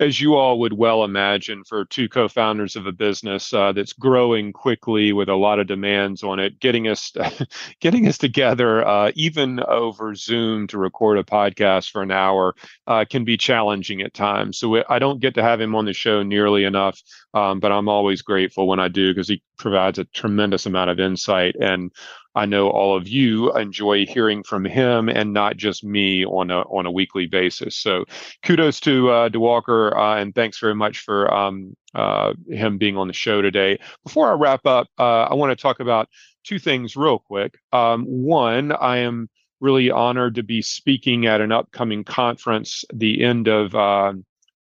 as 0.00 0.20
you 0.20 0.34
all 0.34 0.58
would 0.58 0.72
well 0.72 1.04
imagine, 1.04 1.62
for 1.62 1.84
two 1.84 2.08
co 2.08 2.26
founders 2.26 2.74
of 2.74 2.86
a 2.88 2.92
business 2.92 3.54
uh, 3.54 3.70
that's 3.70 3.92
growing 3.92 4.52
quickly 4.52 5.12
with 5.12 5.28
a 5.28 5.36
lot 5.36 5.60
of 5.60 5.68
demands 5.68 6.24
on 6.24 6.40
it, 6.40 6.58
getting 6.58 6.88
us, 6.88 7.12
getting 7.80 8.08
us 8.08 8.18
together, 8.18 8.84
uh, 8.84 9.12
even 9.14 9.60
over 9.60 10.16
Zoom 10.16 10.66
to 10.66 10.76
record 10.78 11.18
a 11.18 11.22
podcast 11.22 11.92
for 11.92 12.02
an 12.02 12.10
hour, 12.10 12.56
uh, 12.88 13.04
can 13.08 13.24
be 13.24 13.36
challenging 13.36 14.02
at 14.02 14.14
times. 14.14 14.58
So 14.58 14.82
I 14.88 14.98
don't 14.98 15.20
get 15.20 15.34
to 15.36 15.44
have 15.44 15.60
him 15.60 15.76
on 15.76 15.84
the 15.84 15.92
show 15.92 16.24
nearly 16.24 16.64
enough, 16.64 17.00
um, 17.34 17.60
but 17.60 17.70
I'm 17.70 17.88
always 17.88 18.20
grateful 18.20 18.66
when 18.66 18.80
I 18.80 18.88
do 18.88 19.14
because 19.14 19.28
he 19.28 19.42
provides 19.58 20.00
a 20.00 20.04
tremendous 20.06 20.66
amount 20.66 20.90
of 20.90 20.98
insight 20.98 21.54
and 21.60 21.92
I 22.34 22.46
know 22.46 22.68
all 22.68 22.96
of 22.96 23.06
you 23.06 23.52
enjoy 23.56 24.06
hearing 24.06 24.42
from 24.42 24.64
him 24.64 25.08
and 25.08 25.32
not 25.32 25.56
just 25.56 25.84
me 25.84 26.24
on 26.24 26.50
a 26.50 26.62
on 26.62 26.86
a 26.86 26.90
weekly 26.90 27.26
basis. 27.26 27.76
So 27.76 28.04
kudos 28.42 28.80
to 28.80 29.10
uh, 29.10 29.28
uh, 29.34 30.16
and 30.16 30.34
thanks 30.34 30.58
very 30.58 30.74
much 30.74 31.00
for 31.00 31.32
um, 31.32 31.76
uh, 31.94 32.34
him 32.48 32.78
being 32.78 32.96
on 32.96 33.06
the 33.06 33.14
show 33.14 33.40
today. 33.40 33.78
Before 34.04 34.30
I 34.30 34.34
wrap 34.34 34.66
up, 34.66 34.88
uh, 34.98 35.22
I 35.22 35.34
want 35.34 35.56
to 35.56 35.62
talk 35.62 35.80
about 35.80 36.08
two 36.42 36.58
things 36.58 36.96
real 36.96 37.18
quick. 37.18 37.58
Um, 37.72 38.04
one, 38.04 38.72
I 38.72 38.98
am 38.98 39.28
really 39.60 39.90
honored 39.90 40.34
to 40.34 40.42
be 40.42 40.60
speaking 40.60 41.26
at 41.26 41.40
an 41.40 41.52
upcoming 41.52 42.04
conference 42.04 42.84
the 42.92 43.22
end 43.24 43.48
of 43.48 43.74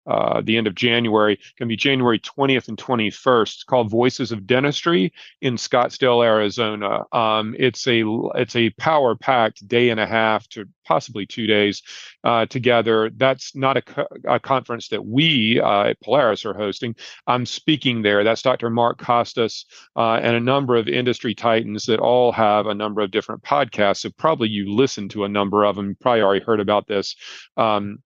uh, 0.07 0.41
the 0.43 0.57
end 0.57 0.67
of 0.67 0.75
January, 0.75 1.39
can 1.57 1.67
be 1.67 1.75
January 1.75 2.19
20th 2.19 2.67
and 2.67 2.77
21st. 2.77 3.41
It's 3.41 3.63
called 3.63 3.89
Voices 3.89 4.31
of 4.31 4.47
Dentistry 4.47 5.13
in 5.41 5.55
Scottsdale, 5.55 6.25
Arizona. 6.25 7.05
Um, 7.11 7.55
it's 7.57 7.87
a 7.87 8.03
it's 8.35 8.55
a 8.55 8.69
power 8.71 9.15
packed 9.15 9.67
day 9.67 9.89
and 9.89 9.99
a 9.99 10.07
half 10.07 10.47
to 10.49 10.65
possibly 10.89 11.25
two 11.25 11.45
days 11.45 11.83
uh, 12.23 12.47
together. 12.47 13.11
That's 13.15 13.55
not 13.55 13.77
a, 13.77 13.81
co- 13.83 14.07
a 14.27 14.39
conference 14.39 14.87
that 14.87 15.05
we 15.05 15.59
uh, 15.59 15.83
at 15.83 16.01
Polaris 16.01 16.45
are 16.45 16.53
hosting. 16.55 16.95
I'm 17.27 17.45
speaking 17.45 18.01
there. 18.01 18.23
That's 18.23 18.41
Dr. 18.41 18.71
Mark 18.71 18.97
Costes 18.97 19.65
uh, 19.95 20.15
and 20.15 20.35
a 20.35 20.39
number 20.39 20.75
of 20.75 20.87
industry 20.87 21.35
titans 21.35 21.85
that 21.85 21.99
all 21.99 22.31
have 22.31 22.65
a 22.65 22.73
number 22.73 23.01
of 23.01 23.11
different 23.11 23.43
podcasts. 23.43 23.99
So 23.99 24.09
probably 24.17 24.49
you 24.49 24.73
listen 24.73 25.07
to 25.09 25.25
a 25.25 25.29
number 25.29 25.63
of 25.63 25.75
them. 25.75 25.89
You 25.89 25.95
probably 26.01 26.21
already 26.21 26.43
heard 26.43 26.59
about 26.59 26.87
this. 26.87 27.15
Um, 27.55 27.99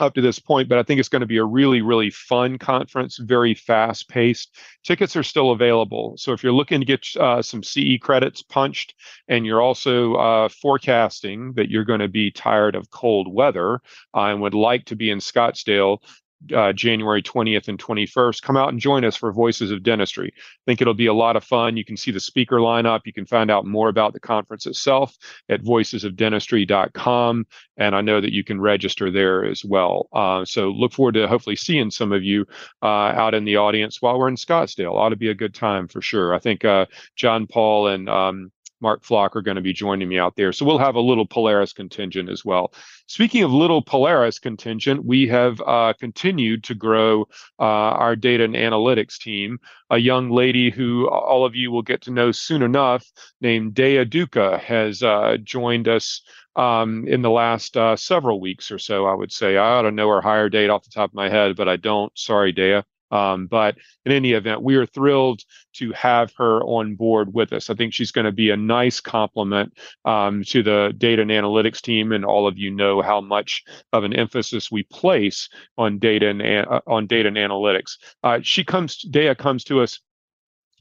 up 0.00 0.14
to 0.14 0.20
this 0.20 0.38
point, 0.38 0.68
but 0.68 0.78
I 0.78 0.82
think 0.82 1.00
it's 1.00 1.08
going 1.08 1.20
to 1.20 1.26
be 1.26 1.38
a 1.38 1.44
really, 1.44 1.82
really 1.82 2.10
fun 2.10 2.58
conference, 2.58 3.16
very 3.18 3.54
fast 3.54 4.08
paced. 4.08 4.56
Tickets 4.84 5.16
are 5.16 5.22
still 5.22 5.50
available. 5.50 6.14
So 6.16 6.32
if 6.32 6.42
you're 6.42 6.52
looking 6.52 6.80
to 6.80 6.86
get 6.86 7.06
uh, 7.16 7.42
some 7.42 7.62
CE 7.62 7.98
credits 8.00 8.42
punched 8.42 8.94
and 9.28 9.44
you're 9.44 9.60
also 9.60 10.14
uh, 10.14 10.48
forecasting 10.48 11.52
that 11.54 11.70
you're 11.70 11.84
going 11.84 12.00
to 12.00 12.08
be 12.08 12.30
tired 12.30 12.74
of 12.74 12.90
cold 12.90 13.32
weather 13.32 13.80
and 14.14 14.40
would 14.40 14.54
like 14.54 14.84
to 14.86 14.96
be 14.96 15.10
in 15.10 15.18
Scottsdale, 15.18 15.98
uh, 16.54 16.72
January 16.72 17.22
20th 17.22 17.68
and 17.68 17.78
21st. 17.78 18.42
Come 18.42 18.56
out 18.56 18.70
and 18.70 18.80
join 18.80 19.04
us 19.04 19.16
for 19.16 19.32
Voices 19.32 19.70
of 19.70 19.82
Dentistry. 19.82 20.32
I 20.36 20.40
think 20.66 20.80
it'll 20.80 20.94
be 20.94 21.06
a 21.06 21.14
lot 21.14 21.36
of 21.36 21.44
fun. 21.44 21.76
You 21.76 21.84
can 21.84 21.96
see 21.96 22.10
the 22.10 22.20
speaker 22.20 22.56
lineup. 22.56 23.00
You 23.04 23.12
can 23.12 23.26
find 23.26 23.50
out 23.50 23.66
more 23.66 23.88
about 23.88 24.12
the 24.12 24.20
conference 24.20 24.66
itself 24.66 25.16
at 25.48 25.62
voicesofdentistry.com. 25.62 27.46
And 27.76 27.96
I 27.96 28.00
know 28.00 28.20
that 28.20 28.32
you 28.32 28.44
can 28.44 28.60
register 28.60 29.10
there 29.10 29.44
as 29.44 29.64
well. 29.64 30.08
Uh, 30.12 30.44
so 30.44 30.70
look 30.70 30.92
forward 30.92 31.14
to 31.14 31.28
hopefully 31.28 31.56
seeing 31.56 31.90
some 31.90 32.12
of 32.12 32.22
you 32.22 32.46
uh, 32.82 32.86
out 32.86 33.34
in 33.34 33.44
the 33.44 33.56
audience 33.56 34.00
while 34.00 34.18
we're 34.18 34.28
in 34.28 34.36
Scottsdale. 34.36 34.94
Ought 34.94 35.10
to 35.10 35.16
be 35.16 35.30
a 35.30 35.34
good 35.34 35.54
time 35.54 35.88
for 35.88 36.00
sure. 36.00 36.34
I 36.34 36.38
think 36.38 36.64
uh, 36.64 36.86
John 37.16 37.46
Paul 37.46 37.88
and 37.88 38.08
um, 38.08 38.52
Mark 38.80 39.04
Flock 39.04 39.36
are 39.36 39.42
going 39.42 39.56
to 39.56 39.62
be 39.62 39.72
joining 39.72 40.08
me 40.08 40.18
out 40.18 40.36
there. 40.36 40.52
So 40.52 40.64
we'll 40.64 40.78
have 40.78 40.94
a 40.94 41.00
little 41.00 41.26
Polaris 41.26 41.72
contingent 41.72 42.28
as 42.28 42.44
well. 42.44 42.72
Speaking 43.06 43.42
of 43.42 43.52
little 43.52 43.82
Polaris 43.82 44.38
contingent, 44.38 45.04
we 45.04 45.26
have 45.28 45.60
uh, 45.66 45.94
continued 45.98 46.64
to 46.64 46.74
grow 46.74 47.22
uh, 47.58 47.62
our 47.62 48.16
data 48.16 48.44
and 48.44 48.54
analytics 48.54 49.18
team. 49.18 49.58
A 49.90 49.98
young 49.98 50.30
lady 50.30 50.70
who 50.70 51.08
all 51.08 51.44
of 51.44 51.54
you 51.54 51.70
will 51.70 51.82
get 51.82 52.02
to 52.02 52.10
know 52.10 52.32
soon 52.32 52.62
enough, 52.62 53.04
named 53.40 53.74
Dea 53.74 54.04
Duca, 54.04 54.58
has 54.58 55.02
uh, 55.02 55.38
joined 55.42 55.88
us 55.88 56.22
um, 56.56 57.06
in 57.06 57.22
the 57.22 57.30
last 57.30 57.76
uh, 57.76 57.96
several 57.96 58.40
weeks 58.40 58.70
or 58.70 58.78
so, 58.78 59.06
I 59.06 59.14
would 59.14 59.32
say. 59.32 59.56
I 59.56 59.74
ought 59.74 59.82
to 59.82 59.92
know 59.92 60.08
her 60.08 60.20
hire 60.20 60.48
date 60.48 60.70
off 60.70 60.84
the 60.84 60.90
top 60.90 61.10
of 61.10 61.14
my 61.14 61.28
head, 61.28 61.56
but 61.56 61.68
I 61.68 61.76
don't. 61.76 62.12
Sorry, 62.18 62.52
Dea. 62.52 62.82
Um, 63.10 63.46
but 63.46 63.76
in 64.04 64.12
any 64.12 64.32
event, 64.32 64.62
we 64.62 64.76
are 64.76 64.86
thrilled 64.86 65.42
to 65.74 65.92
have 65.92 66.32
her 66.36 66.62
on 66.62 66.94
board 66.94 67.32
with 67.32 67.52
us. 67.52 67.70
I 67.70 67.74
think 67.74 67.94
she's 67.94 68.12
going 68.12 68.24
to 68.24 68.32
be 68.32 68.50
a 68.50 68.56
nice 68.56 69.00
complement 69.00 69.72
um, 70.04 70.42
to 70.44 70.62
the 70.62 70.92
data 70.96 71.22
and 71.22 71.30
analytics 71.30 71.80
team, 71.80 72.12
and 72.12 72.24
all 72.24 72.46
of 72.46 72.58
you 72.58 72.70
know 72.70 73.02
how 73.02 73.20
much 73.20 73.64
of 73.92 74.04
an 74.04 74.12
emphasis 74.12 74.70
we 74.70 74.82
place 74.84 75.48
on 75.76 75.98
data 75.98 76.28
and 76.28 76.42
uh, 76.42 76.80
on 76.86 77.06
data 77.06 77.28
and 77.28 77.36
analytics. 77.36 77.98
Uh, 78.22 78.40
she 78.42 78.64
comes, 78.64 78.98
Dea 78.98 79.34
comes 79.34 79.64
to 79.64 79.80
us 79.80 80.00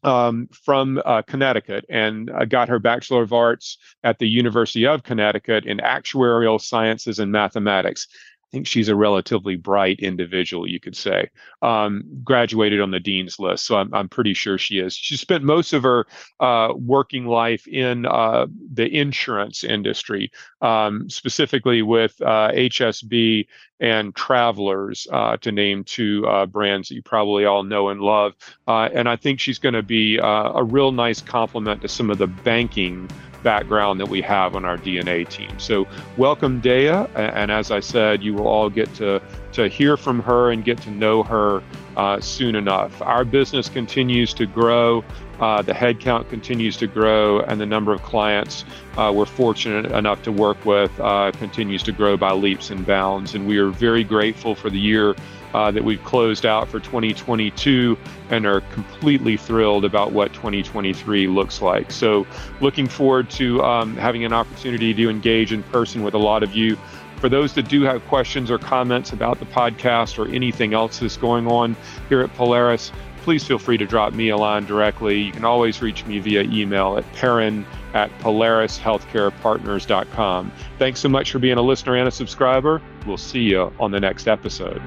um, 0.04 0.48
from 0.52 1.02
uh, 1.06 1.22
Connecticut 1.24 1.86
and 1.90 2.30
uh, 2.30 2.46
got 2.46 2.70
her 2.70 2.80
Bachelor 2.80 3.24
of 3.24 3.34
Arts 3.34 3.78
at 4.04 4.20
the 4.20 4.28
University 4.28 4.86
of 4.86 5.04
Connecticut 5.04 5.66
in 5.66 5.80
actuarial 5.80 6.62
sciences 6.62 7.20
and 7.20 7.32
mathematics. 7.32 8.08
I 8.48 8.50
think 8.52 8.68
she's 8.68 8.88
a 8.88 8.96
relatively 8.96 9.58
bright 9.58 10.00
individual, 10.00 10.70
you 10.70 10.80
could 10.80 10.96
say. 10.96 11.30
Um, 11.62 12.04
graduated 12.24 12.80
on 12.80 12.92
the 12.92 13.00
dean's 13.00 13.40
list, 13.40 13.66
so 13.66 13.76
I'm, 13.76 13.94
I'm 13.94 14.08
pretty 14.08 14.34
sure 14.34 14.58
she 14.58 14.80
is. 14.80 14.96
She 14.96 15.18
spent 15.18 15.44
most 15.44 15.74
of 15.74 15.84
her 15.84 16.08
uh, 16.40 16.74
working 16.74 17.26
life 17.26 17.68
in 17.68 18.06
uh, 18.06 18.48
the 18.72 18.88
insurance 18.88 19.66
industry, 19.66 20.32
um, 20.62 21.10
specifically 21.10 21.82
with 21.82 22.22
uh, 22.22 22.52
HSB 22.54 23.48
and 23.82 24.16
Travelers, 24.16 25.08
uh, 25.12 25.36
to 25.38 25.52
name 25.52 25.84
two 25.84 26.26
uh, 26.26 26.46
brands 26.46 26.88
that 26.88 26.96
you 26.96 27.02
probably 27.02 27.44
all 27.44 27.64
know 27.64 27.90
and 27.90 28.00
love. 28.00 28.34
Uh, 28.66 28.88
and 28.94 29.10
I 29.10 29.18
think 29.18 29.42
she's 29.42 29.60
going 29.60 29.76
to 29.76 29.84
be 29.84 30.20
a 30.20 30.64
real 30.64 30.94
nice 30.94 31.20
complement 31.20 31.82
to 31.82 31.90
some 31.90 32.10
of 32.10 32.18
the 32.18 32.28
banking 32.28 33.10
background 33.48 33.98
that 33.98 34.10
we 34.10 34.22
have 34.22 34.58
on 34.58 34.66
our 34.66 34.78
DNA 34.78 35.26
team. 35.26 35.58
So, 35.58 35.88
welcome, 36.18 36.60
Dea. 36.60 36.90
And 37.16 37.50
as 37.50 37.72
I 37.72 37.80
said, 37.80 38.22
you 38.22 38.34
will 38.34 38.46
all 38.46 38.70
get 38.70 38.94
to, 38.96 39.22
to 39.54 39.70
hear 39.70 39.96
from 39.96 40.20
her 40.20 40.52
and 40.52 40.66
get 40.66 40.82
to 40.82 40.92
know 40.92 41.24
her 41.24 41.64
uh, 41.96 42.20
soon 42.20 42.56
enough. 42.56 43.02
Our 43.02 43.24
business 43.24 43.70
continues 43.70 44.34
to 44.34 44.46
grow, 44.46 45.02
uh, 45.40 45.62
the 45.62 45.72
headcount 45.72 46.30
continues 46.30 46.76
to 46.78 46.88
grow, 46.88 47.40
and 47.40 47.62
the 47.62 47.66
number 47.66 47.94
of 47.94 48.02
clients 48.02 48.66
uh, 48.98 49.14
we're 49.16 49.26
fortunate 49.26 49.92
enough 49.94 50.22
to 50.24 50.32
work 50.32 50.66
with 50.66 50.92
uh, 51.00 51.32
continues 51.34 51.84
to 51.84 51.94
grow 51.94 52.18
by 52.18 52.34
leaps 52.34 52.70
and 52.70 52.86
bounds. 52.86 53.34
And 53.34 53.48
we 53.48 53.60
are 53.60 53.70
very 53.70 54.04
grateful 54.04 54.56
for 54.56 54.70
the 54.70 54.80
year 54.80 55.16
uh, 55.54 55.72
that 55.72 55.84
we've 55.84 56.04
closed 56.04 56.46
out 56.46 56.68
for 56.68 56.80
2022 56.80 57.98
and 58.30 58.46
are 58.46 58.62
completely 58.62 59.38
thrilled 59.38 59.86
about 59.86 60.12
what 60.12 60.34
2023 60.34 61.28
looks 61.28 61.62
like. 61.62 61.92
So, 61.92 62.28
looking 62.62 62.88
forward 62.88 63.30
to 63.32 63.64
um, 63.64 63.96
having 63.98 64.26
an 64.26 64.34
opportunity 64.34 64.94
to 64.94 65.10
engage 65.10 65.54
in 65.54 65.64
person 65.64 66.04
with 66.04 66.14
a 66.14 66.20
lot 66.20 66.44
of 66.44 66.56
you. 66.56 66.78
For 67.18 67.30
those 67.30 67.56
that 67.56 67.68
do 67.68 67.82
have 67.82 68.06
questions 68.08 68.52
or 68.52 68.60
comments 68.60 69.12
about 69.12 69.40
the 69.40 69.46
podcast 69.46 70.20
or 70.20 70.32
anything 70.32 70.76
else 70.76 71.00
that's 71.00 71.18
going 71.18 71.48
on 71.48 71.76
here 72.10 72.22
at 72.22 72.32
Polaris, 72.36 72.92
please 73.28 73.44
feel 73.44 73.60
free 73.60 73.78
to 73.78 73.86
drop 73.86 74.14
me 74.14 74.30
a 74.30 74.38
line 74.38 74.66
directly. 74.66 75.20
You 75.20 75.34
can 75.34 75.44
always 75.44 75.82
reach 75.82 76.06
me 76.06 76.20
via 76.20 76.44
email 76.44 76.98
at 76.98 77.04
perrin 77.14 77.66
at 77.94 78.10
polarishealthcarepartners.com. 78.20 80.52
Thanks 80.80 81.02
so 81.02 81.10
much 81.10 81.32
for 81.32 81.40
being 81.40 81.58
a 81.58 81.62
listener 81.62 81.98
and 81.98 82.08
a 82.08 82.12
subscriber. 82.12 82.82
We'll 83.06 83.18
see 83.18 83.42
you 83.42 83.74
on 83.80 83.92
the 83.92 84.00
next 84.00 84.30
episode. 84.30 84.82